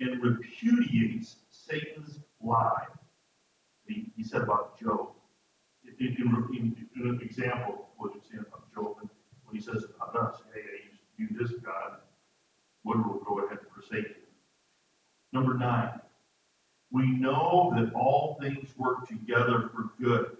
and 0.00 0.22
repudiates 0.22 1.36
Satan's 1.50 2.20
lie. 2.40 2.86
He, 3.86 4.12
he 4.16 4.22
said 4.22 4.42
about 4.42 4.78
Job. 4.78 5.08
In, 5.98 6.06
in, 6.06 6.46
in, 6.56 6.88
in 6.96 7.08
an 7.08 7.20
example, 7.22 7.88
what 7.96 8.14
you 8.14 8.20
say 8.30 8.38
about 8.38 8.72
Job, 8.72 8.96
when 8.98 9.10
he 9.54 9.60
says 9.60 9.84
about 9.84 10.16
us, 10.16 10.42
hey, 10.52 10.62
he's 11.18 11.28
do 11.28 11.38
this, 11.38 11.52
God, 11.62 11.98
what 12.82 12.96
will 12.98 13.20
go 13.24 13.38
ahead 13.38 13.58
and 13.58 13.68
forsake 13.72 14.08
you? 14.08 14.22
Number 15.32 15.54
nine, 15.54 16.00
we 16.90 17.06
know 17.06 17.72
that 17.76 17.92
all 17.94 18.36
things 18.40 18.76
work 18.76 19.08
together 19.08 19.70
for 19.72 19.90
good. 20.00 20.36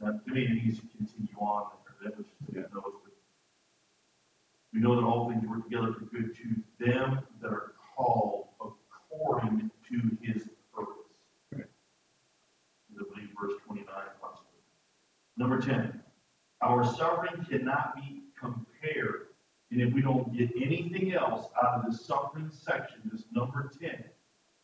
Now, 0.00 0.12
to 0.26 0.32
me, 0.32 0.42
it 0.44 0.64
needs 0.64 0.78
to 0.80 0.86
continue 0.96 1.34
on, 1.38 1.70
that 2.04 2.16
was 2.16 2.26
note, 2.54 2.70
but 2.74 3.12
we 4.72 4.80
know 4.80 4.94
that 4.96 5.06
all 5.06 5.30
things 5.30 5.44
work 5.48 5.64
together 5.64 5.94
for 5.94 6.04
good 6.04 6.36
to 6.36 6.84
them 6.84 7.20
that 7.40 7.48
are 7.48 7.72
called 7.96 8.48
according 8.60 9.70
to 9.88 10.16
his 10.20 10.42
purpose. 10.74 11.14
Right. 11.52 11.64
I 12.92 13.02
believe 13.14 13.30
verse 13.40 13.54
twenty-nine 13.66 14.10
possibly. 14.20 14.60
Number 15.38 15.58
ten, 15.58 16.02
our 16.60 16.84
suffering 16.84 17.44
cannot 17.48 17.96
be 17.96 18.22
and 19.76 19.86
if 19.86 19.92
we 19.92 20.00
don't 20.00 20.34
get 20.34 20.48
anything 20.56 21.12
else 21.12 21.48
out 21.62 21.74
of 21.74 21.84
this 21.84 22.06
suffering 22.06 22.50
section, 22.50 22.96
this 23.12 23.24
number 23.30 23.70
ten, 23.78 24.04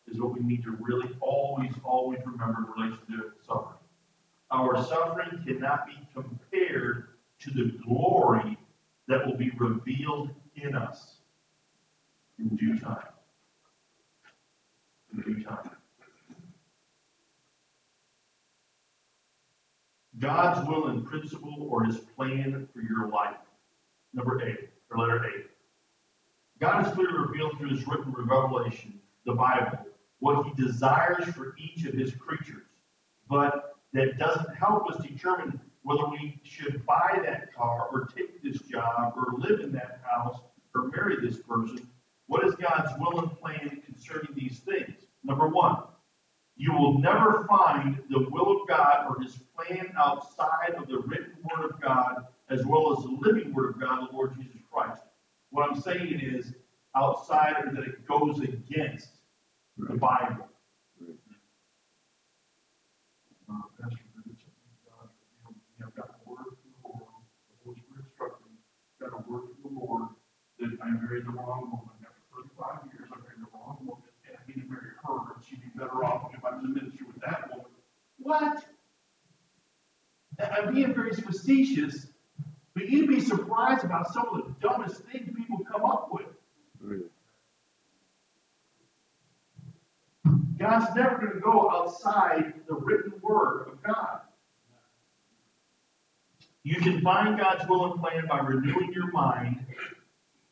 is 0.06 0.18
what 0.18 0.32
we 0.32 0.40
need 0.40 0.64
to 0.64 0.70
really 0.80 1.10
always, 1.20 1.74
always 1.84 2.18
remember 2.24 2.60
in 2.60 2.82
relation 2.82 3.06
to 3.08 3.30
suffering. 3.46 3.76
Our 4.50 4.82
suffering 4.82 5.42
cannot 5.46 5.86
be 5.86 5.92
compared 6.14 7.08
to 7.40 7.50
the 7.50 7.78
glory 7.86 8.56
that 9.06 9.26
will 9.26 9.36
be 9.36 9.50
revealed 9.58 10.30
in 10.56 10.74
us 10.74 11.16
in 12.38 12.48
due 12.56 12.78
time. 12.78 13.04
In 15.12 15.20
due 15.20 15.44
time. 15.44 15.70
God's 20.18 20.66
will 20.66 20.86
and 20.86 21.04
principle 21.04 21.68
or 21.68 21.84
his 21.84 21.98
plan 21.98 22.66
for 22.72 22.80
your 22.80 23.08
life. 23.08 23.36
Number 24.14 24.42
eight, 24.46 24.71
or 24.92 24.98
letter 24.98 25.24
eight. 25.26 25.46
God 26.60 26.84
has 26.84 26.94
clearly 26.94 27.18
revealed 27.18 27.58
through 27.58 27.70
his 27.70 27.86
written 27.86 28.12
revelation, 28.12 29.00
the 29.26 29.34
Bible, 29.34 29.78
what 30.20 30.46
he 30.46 30.62
desires 30.62 31.24
for 31.34 31.56
each 31.58 31.84
of 31.86 31.94
his 31.94 32.14
creatures. 32.14 32.66
But 33.28 33.76
that 33.92 34.18
doesn't 34.18 34.54
help 34.54 34.88
us 34.90 35.04
determine 35.04 35.60
whether 35.82 36.06
we 36.06 36.40
should 36.44 36.86
buy 36.86 37.20
that 37.24 37.52
car 37.54 37.88
or 37.92 38.06
take 38.16 38.42
this 38.42 38.60
job 38.62 39.14
or 39.16 39.34
live 39.38 39.60
in 39.60 39.72
that 39.72 40.00
house 40.08 40.38
or 40.74 40.88
marry 40.88 41.16
this 41.20 41.38
person. 41.38 41.88
What 42.28 42.46
is 42.46 42.54
God's 42.54 42.92
will 43.00 43.18
and 43.18 43.36
plan 43.40 43.82
concerning 43.84 44.32
these 44.34 44.60
things? 44.60 45.06
Number 45.24 45.48
one, 45.48 45.82
you 46.56 46.72
will 46.72 47.00
never 47.00 47.44
find 47.48 48.00
the 48.08 48.28
will 48.30 48.62
of 48.62 48.68
God 48.68 49.06
or 49.08 49.20
his 49.20 49.36
plan 49.56 49.92
outside 49.98 50.74
of 50.76 50.86
the 50.86 50.98
written 51.00 51.34
word 51.42 51.70
of 51.70 51.80
God 51.80 52.26
as 52.50 52.64
well 52.64 52.96
as 52.96 53.02
the 53.04 53.10
living 53.10 53.52
word 53.52 53.70
of 53.70 53.80
God, 53.80 54.08
the 54.08 54.14
Lord 54.14 54.36
Jesus 54.36 54.61
Christ. 54.72 55.02
What 55.50 55.68
I'm 55.68 55.80
saying 55.80 56.20
is 56.20 56.54
outside 56.96 57.56
or 57.64 57.72
that 57.74 57.84
it 57.84 58.06
goes 58.06 58.40
against 58.40 59.08
the 59.76 59.94
Bible. 59.96 60.48
Right. 61.00 61.16
Uh, 63.50 63.68
Pastor, 63.80 63.98
something 64.14 64.36
God 64.88 65.08
revealed 65.12 65.52
to 65.52 65.60
me. 65.60 65.84
I've 65.84 65.94
got 65.94 66.08
a 66.08 66.30
word 66.30 66.56
from 66.56 66.72
the 66.72 66.80
Lord, 66.88 67.12
the 67.50 67.56
Holy 67.64 67.80
Spirit 67.80 68.04
instructed 68.08 68.48
me, 68.48 68.56
got 69.00 69.12
a 69.12 69.20
word 69.28 69.44
from 69.52 69.60
the 69.62 69.72
Lord 69.76 70.08
that 70.60 70.72
I 70.80 70.88
married 70.88 71.26
the 71.26 71.34
wrong 71.36 71.68
woman. 71.68 71.96
After 72.00 72.22
thirty-five 72.32 72.88
years, 72.92 73.08
I 73.12 73.16
married 73.20 73.44
the 73.44 73.50
wrong 73.52 73.76
woman, 73.84 74.08
and 74.24 74.36
I 74.36 74.42
need 74.48 74.62
to 74.62 74.68
marry 74.68 74.96
her, 75.04 75.36
and 75.36 75.44
she'd 75.44 75.60
be 75.60 75.68
better 75.76 76.04
off 76.04 76.32
if 76.32 76.44
I 76.44 76.56
was 76.56 76.64
in 76.64 76.72
ministry 76.72 77.04
with 77.06 77.20
that 77.20 77.50
woman. 77.50 77.72
What? 78.18 78.64
I'm 80.40 80.72
being 80.74 80.94
very 80.94 81.12
facetious, 81.12 82.06
about 83.80 84.12
some 84.12 84.28
of 84.28 84.44
the 84.44 84.54
dumbest 84.60 85.02
things 85.04 85.28
people 85.36 85.58
come 85.70 85.84
up 85.84 86.08
with. 86.12 86.26
Really? 86.80 87.08
God's 90.58 90.94
never 90.94 91.18
going 91.18 91.32
to 91.32 91.40
go 91.40 91.70
outside 91.70 92.54
the 92.68 92.74
written 92.74 93.14
word 93.20 93.68
of 93.68 93.82
God. 93.82 94.20
You 96.62 96.76
can 96.76 97.00
find 97.00 97.38
God's 97.38 97.68
will 97.68 97.92
and 97.92 98.00
plan 98.00 98.26
by 98.28 98.38
renewing 98.38 98.92
your 98.92 99.10
mind. 99.10 99.66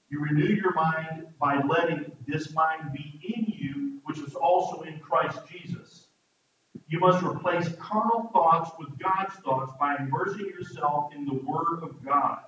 You 0.08 0.20
renew 0.20 0.52
your 0.52 0.74
mind 0.74 1.26
by 1.38 1.62
letting 1.62 2.10
this 2.26 2.52
mind 2.52 2.92
be 2.92 3.20
in 3.22 3.44
you, 3.56 4.00
which 4.04 4.18
was 4.18 4.34
also 4.34 4.82
in 4.82 4.98
Christ 4.98 5.38
Jesus. 5.48 6.08
You 6.88 6.98
must 6.98 7.22
replace 7.22 7.68
carnal 7.78 8.28
thoughts 8.32 8.72
with 8.76 8.98
God's 8.98 9.34
thoughts 9.36 9.72
by 9.78 9.94
immersing 9.96 10.46
yourself 10.46 11.14
in 11.14 11.24
the 11.24 11.34
Word 11.34 11.84
of 11.84 12.04
God. 12.04 12.40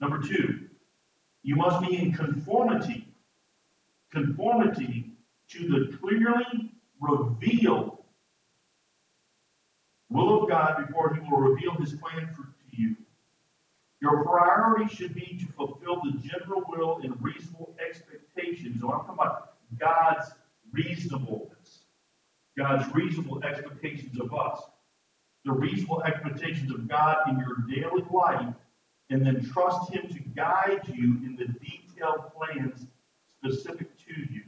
Number 0.00 0.20
two, 0.20 0.68
you 1.42 1.56
must 1.56 1.80
be 1.86 1.96
in 1.96 2.12
conformity 2.12 3.08
conformity 4.10 5.12
to 5.50 5.68
the 5.68 5.96
clearly 5.98 6.72
revealed 7.00 7.98
will 10.10 10.42
of 10.42 10.48
God 10.48 10.86
before 10.86 11.14
He 11.14 11.20
will 11.20 11.38
reveal 11.38 11.72
His 11.74 11.92
plan 11.92 12.28
for, 12.34 12.42
to 12.42 12.76
you. 12.76 12.96
Your 14.00 14.24
priority 14.24 14.94
should 14.94 15.14
be 15.14 15.38
to 15.40 15.52
fulfill 15.52 16.00
the 16.02 16.18
general 16.26 16.62
will 16.68 17.00
and 17.02 17.14
reasonable 17.22 17.74
expectations. 17.86 18.80
So 18.80 18.90
I'm 18.90 19.00
talking 19.00 19.14
about 19.14 19.54
God's 19.78 20.30
reasonableness, 20.72 21.84
God's 22.56 22.92
reasonable 22.94 23.42
expectations 23.42 24.18
of 24.20 24.32
us, 24.34 24.62
the 25.44 25.52
reasonable 25.52 26.02
expectations 26.02 26.70
of 26.72 26.88
God 26.88 27.16
in 27.28 27.38
your 27.38 27.56
daily 27.68 28.04
life, 28.10 28.54
and 29.10 29.24
then 29.24 29.44
trust 29.52 29.92
Him 29.92 30.08
to 30.08 30.20
guide 30.36 30.82
you 30.86 31.18
in 31.24 31.36
the 31.36 31.46
detailed 31.46 32.32
plans 32.34 32.86
specific 33.38 33.96
to 33.98 34.14
you. 34.32 34.42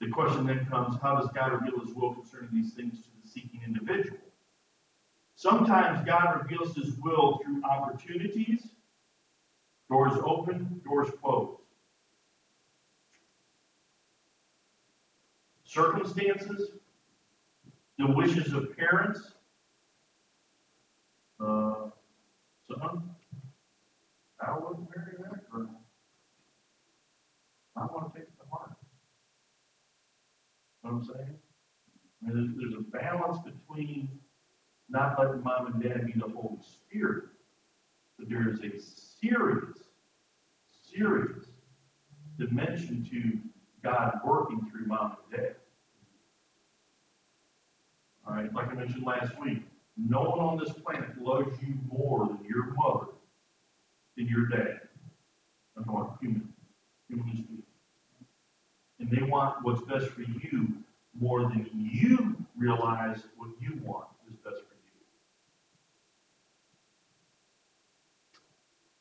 The 0.00 0.08
question 0.08 0.46
then 0.46 0.64
comes, 0.66 0.96
how 1.02 1.16
does 1.16 1.28
God 1.34 1.52
reveal 1.52 1.80
his 1.80 1.92
will 1.92 2.14
concerning 2.14 2.50
these 2.52 2.72
things 2.72 3.02
to 3.02 3.08
the 3.20 3.28
seeking 3.28 3.60
individual? 3.66 4.18
Sometimes 5.34 6.06
God 6.06 6.40
reveals 6.42 6.76
his 6.76 6.94
will 6.98 7.40
through 7.44 7.62
opportunities, 7.64 8.68
doors 9.90 10.18
open, 10.24 10.80
doors 10.84 11.08
closed. 11.20 11.60
Circumstances, 15.64 16.70
the 17.98 18.06
wishes 18.06 18.52
of 18.52 18.76
parents, 18.76 19.32
uh, 21.40 21.90
son, 22.68 23.10
I 24.40 24.58
wouldn't 24.58 24.88
marry 24.94 25.16
that 25.18 25.50
girl. 25.50 25.70
I 27.76 27.80
want 27.86 28.12
to 28.12 28.18
take 28.18 28.28
it 28.28 28.34
to 28.40 28.46
heart. 28.50 28.70
Know 30.84 30.90
what 30.90 30.98
I'm 30.98 31.04
saying? 31.04 31.38
I 32.22 32.26
mean, 32.26 32.56
there's, 32.56 32.72
there's 32.72 32.74
a 32.74 32.90
balance 32.90 33.38
between 33.38 34.08
not 34.88 35.18
letting 35.18 35.42
mom 35.42 35.66
and 35.66 35.82
dad 35.82 36.06
be 36.06 36.12
the 36.12 36.28
Holy 36.28 36.58
Spirit, 36.62 37.24
but 38.18 38.28
there 38.28 38.48
is 38.48 38.60
a 38.60 38.80
serious, 38.80 39.78
serious 40.90 41.46
dimension 42.38 43.06
to 43.10 43.38
God 43.82 44.20
working 44.24 44.66
through 44.70 44.86
mom 44.86 45.16
and 45.30 45.40
dad. 45.40 45.54
All 48.26 48.34
right, 48.34 48.52
like 48.52 48.68
I 48.68 48.74
mentioned 48.74 49.04
last 49.04 49.32
week, 49.40 49.62
no 49.98 50.20
one 50.20 50.38
on 50.38 50.56
this 50.58 50.72
planet 50.72 51.20
loves 51.20 51.60
you 51.60 51.74
more 51.90 52.28
than 52.28 52.38
your 52.48 52.72
mother, 52.74 53.06
than 54.16 54.28
your 54.28 54.46
dad. 54.46 54.80
I'm 55.76 55.84
talking 55.84 56.16
human, 56.20 56.52
humanly 57.08 57.36
speaking. 57.36 57.62
And 59.00 59.10
they 59.10 59.22
want 59.22 59.64
what's 59.64 59.82
best 59.82 60.06
for 60.08 60.22
you 60.22 60.68
more 61.18 61.42
than 61.42 61.68
you 61.74 62.36
realize 62.56 63.22
what 63.36 63.50
you 63.60 63.80
want 63.82 64.06
is 64.28 64.36
best 64.36 64.56
for 64.56 64.74
you. 64.74 64.92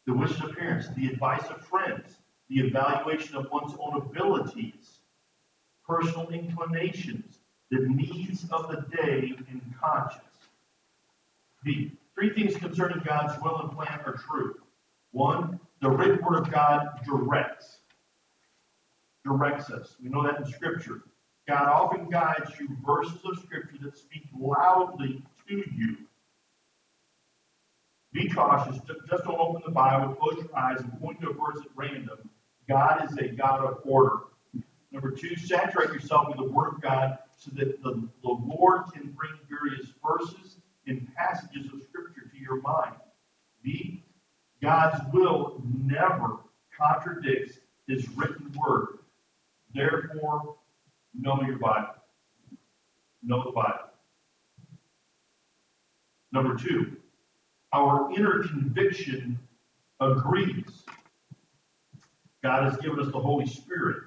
The 0.08 0.14
wishes 0.14 0.42
of 0.44 0.56
parents, 0.56 0.88
the 0.96 1.08
advice 1.08 1.46
of 1.50 1.62
friends, 1.62 2.18
the 2.50 2.62
evaluation 2.62 3.36
of 3.36 3.52
one's 3.52 3.74
own 3.80 3.98
abilities, 3.98 5.00
personal 5.88 6.30
inclinations, 6.30 7.40
the 7.70 7.80
needs 7.80 8.46
of 8.52 8.70
the 8.70 8.86
day 8.96 9.34
and 9.50 9.62
conscience. 9.80 10.27
B. 11.64 11.92
Three 12.16 12.34
things 12.34 12.56
concerning 12.56 13.02
God's 13.06 13.42
will 13.42 13.60
and 13.60 13.72
plan 13.72 14.00
are 14.06 14.18
true. 14.28 14.56
One, 15.12 15.60
the 15.82 15.90
written 15.90 16.24
word 16.26 16.40
of 16.40 16.52
God 16.52 16.88
directs. 17.06 17.80
Directs 19.24 19.70
us. 19.70 19.96
We 20.02 20.10
know 20.10 20.24
that 20.24 20.40
in 20.40 20.46
Scripture. 20.46 21.04
God 21.48 21.68
often 21.68 22.10
guides 22.10 22.52
you 22.60 22.70
verses 22.86 23.20
of 23.26 23.40
Scripture 23.40 23.78
that 23.84 23.98
speak 23.98 24.24
loudly 24.38 25.22
to 25.48 25.64
you. 25.76 25.98
Be 28.14 28.30
cautious. 28.30 28.80
Just 29.10 29.24
don't 29.26 29.40
open 29.40 29.62
the 29.66 29.72
Bible, 29.72 30.16
close 30.16 30.38
your 30.38 30.58
eyes, 30.58 30.80
and 30.80 31.00
point 31.00 31.22
to 31.22 31.30
a 31.30 31.34
verse 31.34 31.60
at 31.60 31.72
random. 31.76 32.30
God 32.68 33.08
is 33.10 33.18
a 33.18 33.28
God 33.28 33.64
of 33.64 33.80
order. 33.86 34.18
Number 34.92 35.12
two, 35.12 35.36
saturate 35.36 35.90
yourself 35.90 36.28
with 36.28 36.38
the 36.38 36.52
Word 36.52 36.76
of 36.76 36.82
God 36.82 37.20
so 37.38 37.52
that 37.56 37.82
the, 37.84 38.08
the 38.24 38.30
Lord 38.30 38.86
can 38.94 39.12
bring 39.12 39.34
various 39.50 39.94
verses 40.06 40.57
and 40.88 41.08
passages 41.16 41.66
of 41.74 41.82
Scripture 41.84 42.30
to 42.32 42.38
your 42.40 42.62
mind. 42.62 42.96
B, 43.64 44.04
God's 44.62 45.02
will 45.14 45.62
never 45.66 46.38
contradicts 46.76 47.58
his 47.88 48.08
written 48.10 48.52
word. 48.54 49.00
Therefore, 49.74 50.56
know 51.14 51.42
your 51.46 51.58
Bible. 51.58 51.96
Know 53.24 53.44
the 53.44 53.52
Bible. 53.52 53.90
Number 56.32 56.56
two, 56.56 56.98
our 57.74 58.12
inner 58.12 58.44
conviction 58.44 59.40
agrees. 60.00 60.84
God 62.44 62.64
has 62.64 62.78
given 62.78 63.00
us 63.00 63.12
the 63.12 63.20
Holy 63.20 63.48
Spirit 63.48 64.04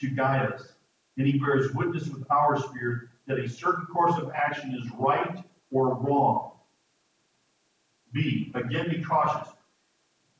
to 0.00 0.08
guide 0.08 0.52
us, 0.52 0.72
and 1.16 1.26
He 1.26 1.38
bears 1.38 1.72
witness 1.72 2.08
with 2.08 2.24
our 2.30 2.60
spirit 2.60 3.08
that 3.26 3.38
a 3.38 3.48
certain 3.48 3.86
course 3.86 4.20
of 4.20 4.30
action 4.34 4.74
is 4.74 4.90
right 4.98 5.42
or 5.72 5.94
wrong. 5.94 6.52
B, 8.12 8.52
again, 8.54 8.90
be 8.90 9.02
cautious. 9.02 9.48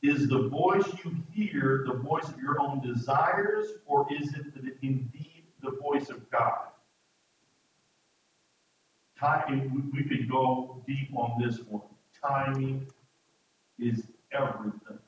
Is 0.03 0.28
the 0.28 0.49
voice 0.49 0.85
you 1.05 1.16
hear 1.33 1.85
the 1.87 1.95
voice 1.95 2.28
of 2.28 2.39
your 2.39 2.61
own 2.61 2.80
desires, 2.80 3.68
or 3.87 4.07
is 4.12 4.35
it 4.35 4.76
indeed 4.83 5.45
the 5.62 5.70
voice 5.80 6.11
of 6.11 6.28
God? 6.30 6.66
Timing, 9.18 9.91
we 9.95 10.03
could 10.03 10.28
go 10.28 10.83
deep 10.87 11.11
on 11.16 11.41
this 11.41 11.61
one. 11.61 11.83
Timing 12.20 12.89
is 13.78 14.09
everything. 14.33 14.99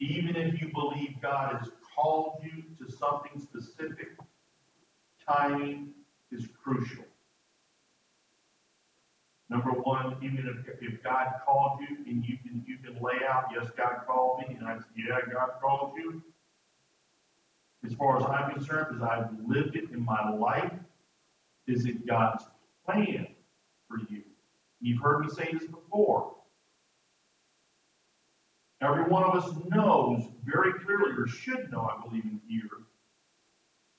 Even 0.00 0.36
if 0.36 0.60
you 0.60 0.70
believe 0.74 1.14
God 1.22 1.56
has 1.58 1.70
called 1.94 2.42
you 2.42 2.62
to 2.78 2.92
something 2.92 3.40
specific, 3.40 4.08
timing 5.26 5.94
is 6.30 6.46
crucial. 6.62 7.04
Number 9.52 9.72
one, 9.72 10.16
even 10.22 10.48
if, 10.48 10.76
if 10.80 11.02
God 11.02 11.26
called 11.44 11.80
you 11.82 11.98
and 12.06 12.24
you 12.24 12.38
can 12.38 12.64
you 12.66 12.78
can 12.78 12.94
lay 13.02 13.18
out, 13.28 13.50
yes, 13.54 13.70
God 13.76 13.96
called 14.06 14.38
me, 14.38 14.56
and 14.58 14.66
I 14.66 14.76
said, 14.76 14.86
yeah, 14.96 15.18
God 15.30 15.50
called 15.60 15.92
you. 15.94 16.22
As 17.84 17.92
far 17.92 18.16
as 18.16 18.24
I'm 18.24 18.54
concerned, 18.54 18.96
as 18.96 19.02
I've 19.02 19.28
lived 19.46 19.76
it 19.76 19.90
in 19.90 20.02
my 20.02 20.30
life, 20.30 20.72
is 21.66 21.84
it 21.84 22.06
God's 22.06 22.44
plan 22.86 23.26
for 23.90 23.98
you? 24.08 24.22
You've 24.80 25.02
heard 25.02 25.20
me 25.20 25.28
say 25.28 25.50
this 25.52 25.68
before. 25.68 26.34
Every 28.80 29.04
one 29.04 29.22
of 29.22 29.34
us 29.34 29.50
knows 29.68 30.22
very 30.46 30.72
clearly, 30.80 31.12
or 31.14 31.26
should 31.26 31.70
know, 31.70 31.90
I 31.94 32.02
believe 32.02 32.24
in 32.24 32.40
here. 32.48 32.86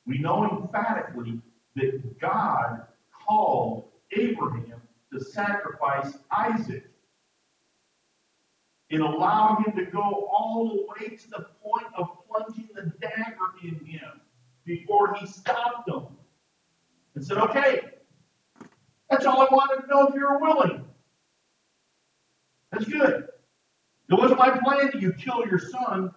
We 0.08 0.18
know 0.18 0.64
emphatically 0.64 1.42
that 1.76 2.20
God 2.20 2.88
called 3.28 3.86
Abraham 4.18 4.82
to 5.14 5.24
sacrifice 5.24 6.18
Isaac. 6.32 6.86
and 8.92 9.02
allow 9.02 9.56
him 9.56 9.76
to 9.76 9.86
go 9.86 10.30
all 10.32 10.70
the 10.70 10.86
way 10.88 11.16
to 11.16 11.30
the 11.30 11.48
point 11.64 11.88
of 11.98 12.10
plunging 12.28 12.70
the 12.76 12.92
dagger 13.02 13.50
in 13.64 13.84
him 13.86 14.22
before 14.66 15.16
he 15.16 15.26
stopped 15.26 15.90
him 15.90 16.06
and 17.16 17.26
said, 17.26 17.38
Okay, 17.38 17.82
that's 19.10 19.26
all 19.26 19.42
I 19.42 19.48
wanted 19.52 19.82
to 19.82 19.88
know 19.88 20.08
if 20.08 20.14
you 20.14 20.22
were 20.22 20.40
willing. 20.40 20.86
That's 22.72 22.86
good. 22.86 23.30
It 24.10 24.14
wasn't 24.14 24.40
my 24.40 24.52
plan 24.60 24.92
that 24.92 25.02
you 25.02 25.14
kill 25.14 25.46
your 25.48 25.60
son. 25.60 26.12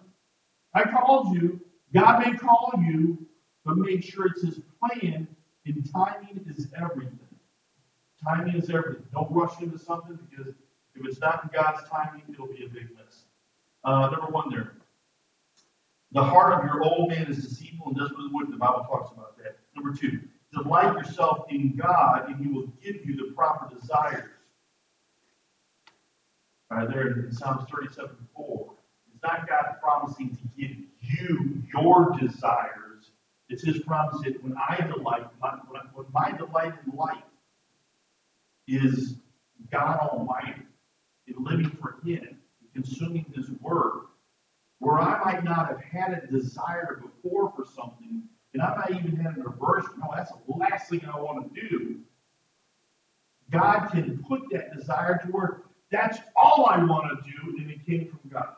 I 0.73 0.83
called 0.83 1.35
you. 1.35 1.59
God 1.93 2.19
may 2.19 2.37
call 2.37 2.73
you, 2.77 3.25
but 3.65 3.77
make 3.77 4.03
sure 4.03 4.27
it's 4.27 4.43
his 4.43 4.59
plan, 4.79 5.27
and 5.65 5.91
timing 5.91 6.45
is 6.47 6.67
everything. 6.79 7.26
Timing 8.23 8.55
is 8.55 8.69
everything. 8.69 9.05
Don't 9.13 9.31
rush 9.31 9.59
into 9.61 9.77
something 9.77 10.17
because 10.29 10.53
if 10.95 11.05
it's 11.05 11.19
not 11.19 11.43
in 11.43 11.49
God's 11.53 11.87
timing, 11.89 12.23
it'll 12.29 12.47
be 12.47 12.65
a 12.65 12.69
big 12.69 12.89
mess. 12.95 13.25
Uh, 13.83 14.09
number 14.09 14.27
one 14.27 14.49
there. 14.49 14.73
The 16.13 16.23
heart 16.23 16.53
of 16.53 16.65
your 16.65 16.83
old 16.83 17.09
man 17.09 17.27
is 17.27 17.37
deceitful 17.37 17.87
and 17.87 17.97
desperately 17.97 18.29
wicked. 18.31 18.53
The 18.53 18.57
Bible 18.57 18.85
talks 18.89 19.11
about 19.11 19.37
that. 19.37 19.57
Number 19.75 19.93
two, 19.95 20.21
delight 20.53 20.93
yourself 20.97 21.45
in 21.49 21.75
God, 21.75 22.29
and 22.29 22.43
He 22.43 22.47
will 22.51 22.67
give 22.81 23.05
you 23.05 23.15
the 23.15 23.33
proper 23.35 23.73
desires. 23.75 24.29
All 26.71 26.77
right, 26.79 26.89
there 26.89 27.07
in 27.07 27.31
Psalms 27.31 27.69
37 27.69 28.09
4. 28.35 28.73
It's 29.13 29.23
not 29.23 29.47
God 29.47 29.75
promising 29.81 30.35
to 30.35 30.41
give 30.57 30.77
you 31.01 31.61
your 31.73 32.15
desires. 32.19 33.11
It's 33.49 33.63
His 33.63 33.79
promise 33.79 34.21
that 34.23 34.41
when 34.43 34.55
I 34.57 34.77
delight, 34.87 35.27
when, 35.39 35.81
when 35.93 36.05
my 36.13 36.31
delight 36.31 36.73
in 36.85 36.97
life 36.97 37.23
is 38.67 39.15
God 39.71 39.99
Almighty 39.99 40.61
and 41.27 41.45
living 41.45 41.69
for 41.81 41.97
Him 42.05 42.37
consuming 42.73 43.25
His 43.35 43.49
Word. 43.61 44.03
Where 44.79 44.99
I 44.99 45.23
might 45.23 45.43
not 45.43 45.69
have 45.69 45.81
had 45.81 46.23
a 46.23 46.27
desire 46.27 47.01
before 47.01 47.51
for 47.55 47.65
something, 47.65 48.21
and 48.53 48.61
I 48.61 48.75
might 48.75 48.91
even 48.91 49.15
had 49.15 49.35
an 49.35 49.43
aversion, 49.47 49.91
no, 49.99 50.13
that's 50.15 50.31
the 50.31 50.53
last 50.55 50.89
thing 50.89 51.01
I 51.11 51.19
want 51.19 51.53
to 51.53 51.61
do. 51.69 51.99
God 53.51 53.87
can 53.87 54.23
put 54.27 54.41
that 54.51 54.75
desire 54.77 55.19
to 55.25 55.31
work. 55.31 55.69
That's 55.91 56.19
all 56.35 56.67
I 56.67 56.83
want 56.83 57.09
to 57.09 57.31
do, 57.31 57.57
and 57.57 57.71
it 57.71 57.85
came 57.85 58.07
from 58.07 58.19
God. 58.29 58.53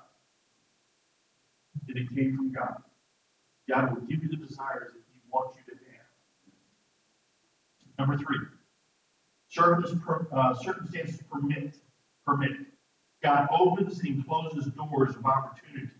And 1.87 1.97
it 1.97 2.13
came 2.13 2.35
from 2.35 2.51
God. 2.51 2.81
God 3.69 3.93
will 3.93 4.01
give 4.01 4.21
you 4.23 4.29
the 4.29 4.35
desires 4.35 4.91
that 4.91 5.03
He 5.13 5.21
wants 5.31 5.55
you 5.57 5.73
to 5.73 5.79
have. 5.91 6.07
Number 7.97 8.17
three, 8.17 8.39
Uh, 9.57 10.53
circumstances 10.55 11.21
permit. 11.31 11.75
Permit. 12.25 12.51
God 13.23 13.47
opens 13.51 13.99
and 13.99 14.25
closes 14.27 14.65
doors 14.73 15.15
of 15.15 15.25
opportunity. 15.25 15.91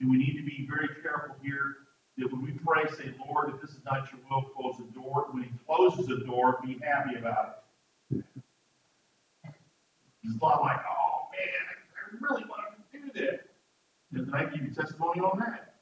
And 0.00 0.10
we 0.10 0.18
need 0.18 0.36
to 0.36 0.44
be 0.44 0.68
very 0.68 0.88
careful 1.02 1.34
here 1.42 1.76
that 2.18 2.30
when 2.30 2.42
we 2.42 2.52
pray, 2.52 2.84
say, 2.96 3.14
Lord, 3.26 3.54
if 3.54 3.60
this 3.60 3.70
is 3.70 3.80
not 3.84 4.08
your 4.12 4.20
will, 4.30 4.42
close 4.50 4.76
the 4.78 4.92
door. 4.92 5.28
When 5.30 5.44
He 5.44 5.50
closes 5.66 6.06
the 6.06 6.18
door, 6.18 6.60
be 6.64 6.78
happy 6.82 7.16
about 7.16 7.64
it. 8.10 8.24
It's 10.24 10.40
a 10.40 10.44
lot 10.44 10.60
like, 10.60 10.78
oh 10.88 11.28
man, 11.32 12.22
I 12.22 12.32
really 12.32 12.44
want 12.48 12.62
to 12.92 12.98
do 12.98 13.10
this. 13.14 13.40
And 14.12 14.34
I 14.34 14.44
give 14.44 14.62
you 14.62 14.70
testimony 14.70 15.20
on 15.20 15.38
that. 15.40 15.74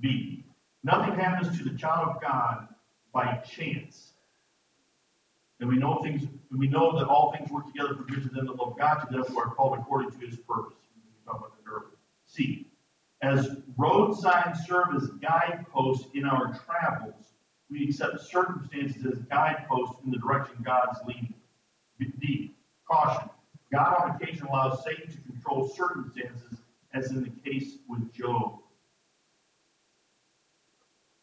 B. 0.00 0.44
Nothing 0.82 1.14
happens 1.14 1.56
to 1.56 1.64
the 1.64 1.78
child 1.78 2.16
of 2.16 2.20
God 2.20 2.68
by 3.12 3.36
chance. 3.38 4.12
And 5.60 5.68
we 5.68 5.76
know 5.76 6.00
things, 6.02 6.22
we 6.50 6.66
know 6.66 6.98
that 6.98 7.06
all 7.06 7.32
things 7.32 7.50
work 7.50 7.66
together 7.66 7.94
for 7.94 8.02
good 8.02 8.22
to 8.22 8.28
them 8.28 8.46
that 8.46 8.56
love 8.56 8.76
God, 8.76 9.04
to 9.04 9.12
them 9.12 9.24
who 9.24 9.38
are 9.38 9.54
called 9.54 9.78
according 9.78 10.10
to 10.10 10.26
his 10.26 10.36
purpose. 10.38 10.78
We 10.96 11.24
talked 11.24 11.38
about 11.38 11.56
that 11.56 11.70
earlier. 11.70 12.64
As 13.22 13.56
road 13.76 14.14
signs 14.18 14.66
serve 14.66 14.96
as 14.96 15.08
guideposts 15.20 16.08
in 16.14 16.24
our 16.24 16.60
travels, 16.66 17.26
we 17.70 17.88
accept 17.88 18.20
circumstances 18.20 19.06
as 19.06 19.18
guideposts 19.30 19.96
in 20.04 20.10
the 20.10 20.18
direction 20.18 20.56
God's 20.64 20.98
leading. 21.06 21.34
D. 22.18 22.56
Caution. 22.90 23.30
God 23.72 23.96
on 24.02 24.16
occasion 24.16 24.46
allows 24.48 24.84
Satan 24.84 25.10
to 25.10 25.20
control 25.20 25.68
circumstances, 25.68 26.58
as 26.92 27.10
in 27.12 27.22
the 27.22 27.30
case 27.48 27.76
with 27.88 28.12
Job. 28.12 28.58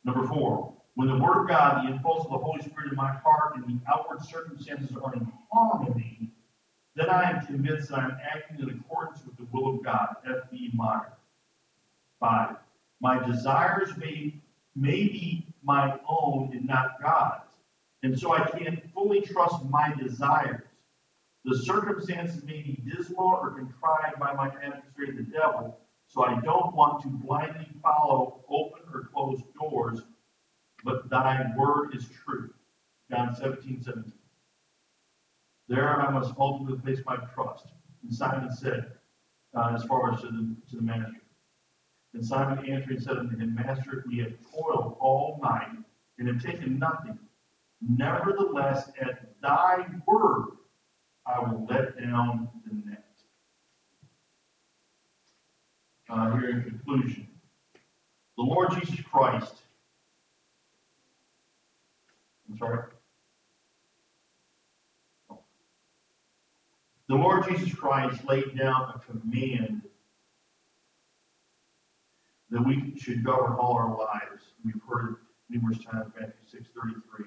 Number 0.04 0.26
four, 0.26 0.74
when 1.00 1.08
the 1.08 1.16
Word 1.16 1.44
of 1.44 1.48
God, 1.48 1.86
the 1.86 1.94
impulse 1.94 2.26
of 2.26 2.32
the 2.32 2.38
Holy 2.38 2.60
Spirit 2.60 2.92
in 2.92 2.98
my 2.98 3.10
heart, 3.10 3.56
and 3.56 3.64
the 3.64 3.80
outward 3.90 4.22
circumstances 4.22 4.98
are 5.02 5.14
in 5.14 5.32
harmony, 5.50 6.30
then 6.94 7.10
I 7.10 7.32
am 7.32 7.46
convinced 7.46 7.88
that 7.88 8.00
I 8.00 8.04
am 8.04 8.18
acting 8.22 8.60
in 8.60 8.70
accordance 8.70 9.24
with 9.26 9.38
the 9.38 9.48
will 9.54 9.76
of 9.76 9.82
God. 9.82 10.18
F.B. 10.30 10.72
Meyer. 10.74 11.14
Five. 12.20 12.58
My 13.00 13.26
desires 13.26 13.96
may, 13.96 14.34
may 14.76 15.08
be 15.08 15.48
my 15.64 15.98
own 16.06 16.50
and 16.52 16.68
not 16.68 17.02
God's. 17.02 17.46
And 18.04 18.20
so 18.20 18.34
I 18.34 18.50
can't 18.50 18.84
fully 18.94 19.22
trust 19.22 19.64
my 19.70 19.94
desires. 20.04 20.68
The 21.46 21.60
circumstances 21.60 22.44
may 22.44 22.62
be 22.62 22.84
dismal 22.94 23.40
or 23.42 23.52
contrived 23.52 24.20
by 24.20 24.34
my 24.34 24.48
adversary, 24.48 25.16
the 25.16 25.24
devil, 25.32 25.80
so 26.08 26.26
I 26.26 26.42
don't 26.42 26.76
want 26.76 27.02
to 27.04 27.08
blindly 27.08 27.70
follow 27.82 28.44
open 28.50 28.82
or 28.94 29.06
closed 29.14 29.46
doors 29.58 30.02
but 30.84 31.10
thy 31.10 31.46
word 31.58 31.96
is 31.96 32.08
true. 32.24 32.50
John 33.12 33.36
17, 33.36 33.82
17. 33.84 34.14
There 35.68 36.02
I 36.02 36.12
must 36.12 36.34
ultimately 36.40 36.80
place 36.80 37.06
my 37.06 37.18
trust. 37.34 37.68
And 38.04 38.14
Simon 38.14 38.52
said, 38.52 38.92
uh, 39.56 39.72
as 39.76 39.84
far 39.84 40.14
as 40.14 40.22
to 40.22 40.28
the, 40.28 40.56
to 40.70 40.76
the 40.78 40.82
master. 40.82 41.22
And 42.14 42.26
Simon 42.26 42.66
answered 42.70 42.92
and 42.92 43.04
said 43.04 43.18
unto 43.18 43.38
him, 43.38 43.56
Master, 43.56 44.04
we 44.08 44.18
have 44.20 44.34
toiled 44.52 44.98
all 45.00 45.40
night 45.44 45.78
and 46.18 46.28
have 46.28 46.44
taken 46.44 46.80
nothing. 46.80 47.18
Nevertheless, 47.82 48.92
at 49.00 49.40
thy 49.42 49.86
word 50.08 50.58
I 51.26 51.40
will 51.40 51.66
let 51.70 52.00
down 52.00 52.50
the 52.66 52.90
net. 52.90 53.06
Uh, 56.10 56.32
here 56.32 56.50
in 56.50 56.64
conclusion, 56.64 57.28
the 58.38 58.44
Lord 58.44 58.72
Jesus 58.80 59.00
Christ 59.02 59.62
I'm 62.50 62.58
sorry? 62.58 62.84
The 67.08 67.16
Lord 67.16 67.48
Jesus 67.48 67.74
Christ 67.74 68.24
laid 68.28 68.58
down 68.58 68.94
a 68.96 69.00
command 69.12 69.82
that 72.52 72.66
we 72.66 72.94
should 73.00 73.24
govern 73.24 73.54
all 73.54 73.76
our 73.76 73.98
lives. 73.98 74.44
We've 74.64 74.82
heard 74.88 75.12
it 75.12 75.18
numerous 75.50 75.84
times, 75.84 76.12
Matthew 76.20 76.34
six 76.48 76.70
thirty-three. 76.80 77.26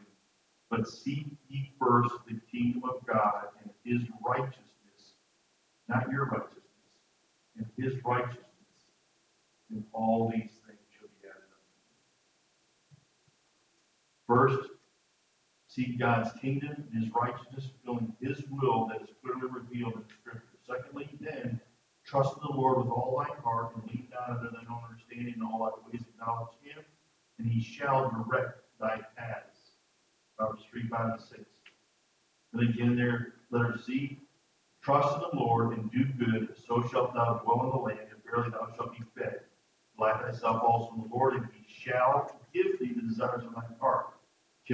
But 0.71 0.89
seek 0.89 1.27
ye 1.49 1.73
first 1.79 2.15
the 2.29 2.41
kingdom 2.51 2.83
of 2.85 3.05
God 3.07 3.47
and 3.61 3.71
his 3.85 4.09
righteousness, 4.27 5.17
not 5.89 6.11
your 6.11 6.27
righteousness, 6.27 6.63
and 7.57 7.67
his 7.77 7.95
righteousness, 8.05 8.47
and 9.71 9.85
all 9.93 10.31
these 10.31 10.51
things 10.67 10.79
shall 10.97 11.09
be 11.09 11.29
added 11.29 11.51
unto 14.29 14.49
you. 14.49 14.59
First, 14.59 14.71
seek 15.75 15.99
God's 15.99 16.31
kingdom 16.41 16.85
and 16.93 17.03
his 17.03 17.13
righteousness, 17.15 17.71
fulfilling 17.85 18.15
his 18.21 18.43
will 18.51 18.87
that 18.89 19.01
is 19.03 19.09
clearly 19.23 19.49
revealed 19.51 19.95
in 19.95 20.05
Scripture. 20.21 20.59
Secondly, 20.67 21.09
then, 21.21 21.61
trust 22.05 22.37
in 22.37 22.43
the 22.43 22.57
Lord 22.57 22.79
with 22.79 22.89
all 22.89 23.25
thy 23.25 23.35
heart 23.43 23.75
and 23.75 23.85
lean 23.87 24.09
not 24.11 24.37
unto 24.37 24.51
thine 24.51 24.67
own 24.71 24.83
understanding 24.89 25.35
in 25.37 25.43
all 25.43 25.65
thy 25.65 25.91
ways 25.91 26.05
acknowledge 26.09 26.53
him, 26.63 26.85
and 27.39 27.49
he 27.49 27.63
shall 27.63 28.11
direct 28.11 28.59
thy 28.79 29.01
paths. 29.17 29.59
Proverbs 30.37 30.63
three, 30.71 30.87
five, 30.89 31.13
and 31.13 31.21
six. 31.21 31.45
And 32.53 32.69
again 32.69 32.95
there, 32.95 33.35
letter 33.51 33.79
C, 33.79 34.19
trust 34.83 35.15
in 35.15 35.21
the 35.21 35.43
Lord 35.43 35.79
and 35.79 35.91
do 35.91 36.05
good, 36.19 36.55
so 36.67 36.87
shalt 36.93 37.15
thou 37.15 37.41
dwell 37.45 37.65
in 37.65 37.71
the 37.71 37.77
land, 37.77 38.11
and 38.13 38.23
verily 38.25 38.51
thou 38.51 38.69
shalt 38.77 38.93
be 38.93 39.05
fed. 39.17 39.41
Delight 39.97 40.21
thyself 40.23 40.63
also 40.63 40.95
in 40.97 41.09
the 41.09 41.15
Lord, 41.15 41.35
and 41.35 41.49
he 41.55 41.65
shall 41.73 42.31
give 42.53 42.79
thee 42.79 42.93
the 42.95 43.09
desires 43.09 43.45
of 43.45 43.55
thy 43.55 43.63
heart. 43.81 44.15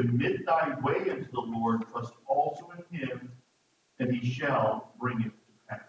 Commit 0.01 0.46
thy 0.46 0.74
way 0.80 1.11
unto 1.11 1.28
the 1.32 1.40
Lord, 1.40 1.84
trust 1.90 2.12
also 2.26 2.72
in 2.76 2.99
him, 2.99 3.32
and 3.99 4.14
he 4.14 4.30
shall 4.30 4.92
bring 5.01 5.20
it 5.20 5.32
to 5.32 5.68
pass. 5.68 5.80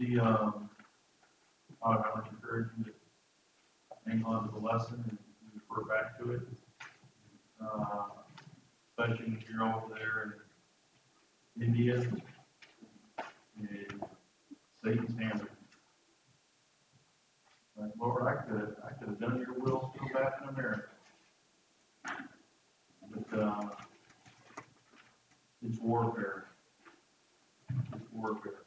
The, 0.00 0.18
um, 0.18 0.70
I 1.84 1.96
would 2.14 2.26
encourage 2.32 2.70
you 2.78 2.84
to 2.84 2.90
hang 4.06 4.24
on 4.24 4.48
to 4.48 4.52
the 4.52 4.58
lesson 4.58 5.04
and 5.08 5.18
refer 5.54 5.84
back 5.88 6.18
to 6.18 6.32
it. 6.32 6.40
Uh, 7.62 8.04
especially 8.90 9.26
when 9.26 9.44
you're 9.48 9.62
over 9.62 9.94
there 9.94 10.38
in 11.56 11.62
India 11.62 12.04
and 13.56 14.04
Satan's 14.82 15.16
hammer. 15.16 15.48
Like, 17.82 17.92
Lord, 17.98 18.22
I 18.28 18.48
could, 18.48 18.76
I 18.86 18.92
could 18.92 19.08
have 19.08 19.20
done 19.20 19.38
your 19.40 19.58
will 19.58 19.92
still 19.92 20.08
back 20.14 20.34
in 20.40 20.48
America. 20.50 20.82
But, 23.10 23.38
uh, 23.38 23.62
it's 25.62 25.78
warfare. 25.80 26.44
It's 27.70 28.12
warfare. 28.12 28.62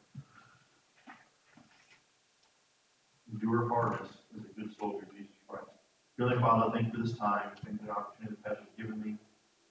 Endure 3.32 3.70
hardness 3.70 4.10
as 4.38 4.44
a 4.44 4.60
good 4.60 4.76
soldier 4.78 5.06
of 5.10 5.16
Jesus 5.16 5.32
Christ. 5.48 5.66
Heavenly 6.20 6.42
Father, 6.42 6.72
thank 6.74 6.94
you 6.94 7.00
for 7.00 7.08
this 7.08 7.18
time, 7.18 7.52
thank 7.64 7.80
you 7.82 7.88
for 7.88 7.94
the 7.94 7.98
opportunity 7.98 8.36
that 8.44 8.44
Pastor's 8.44 8.68
given 8.78 9.02
me. 9.02 9.16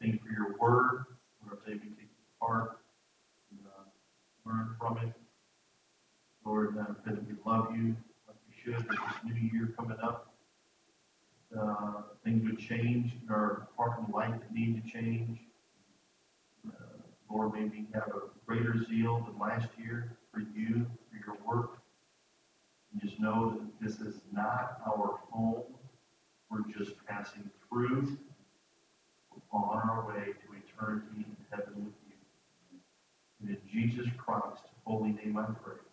Thank 0.01 0.15
you 0.15 0.21
for 0.21 0.33
your 0.33 0.57
word, 0.59 1.05
Lord, 1.45 1.59
I 1.67 1.67
say 1.67 1.73
we 1.75 1.91
take 1.91 2.05
it 2.05 2.09
heart 2.41 2.79
and, 3.51 3.61
uh, 3.67 4.49
learn 4.49 4.75
from 4.79 4.99
it. 5.07 5.13
Lord, 6.47 6.79
uh, 6.79 6.95
that 7.05 7.27
we 7.27 7.35
love 7.45 7.77
you 7.77 7.95
should, 8.65 8.77
with 8.77 8.87
this 8.89 8.99
new 9.25 9.35
year 9.35 9.75
coming 9.79 9.99
up. 10.03 10.35
Uh, 11.59 12.03
things 12.25 12.43
would 12.45 12.59
change 12.59 13.13
in 13.23 13.29
our 13.31 13.69
and 13.79 14.13
life 14.13 14.33
that 14.33 14.53
need 14.53 14.83
to 14.83 14.91
change. 14.91 15.39
Uh, 16.67 16.73
Lord, 17.31 17.53
maybe 17.53 17.87
have 17.95 18.09
a 18.09 18.21
greater 18.47 18.83
zeal 18.89 19.27
than 19.27 19.39
last 19.39 19.69
year 19.79 20.17
for 20.33 20.41
you, 20.41 20.87
for 21.11 21.17
your 21.25 21.37
work. 21.47 21.79
And 22.93 23.03
just 23.03 23.21
know 23.21 23.61
that 23.61 23.87
this 23.87 24.01
is 24.01 24.21
not 24.33 24.81
our 24.87 25.21
home. 25.31 25.63
We're 26.51 26.63
just 26.77 26.93
passing 27.07 27.51
through 27.69 28.17
on 29.53 29.89
our 29.89 30.07
way 30.09 30.25
to 30.25 30.79
eternity 30.83 31.25
in 31.27 31.37
heaven 31.51 31.85
with 31.85 31.95
you. 32.09 32.79
And 33.41 33.51
in 33.51 33.59
Jesus 33.71 34.07
Christ's 34.17 34.69
holy 34.85 35.11
name 35.11 35.37
I 35.37 35.45
pray. 35.63 35.84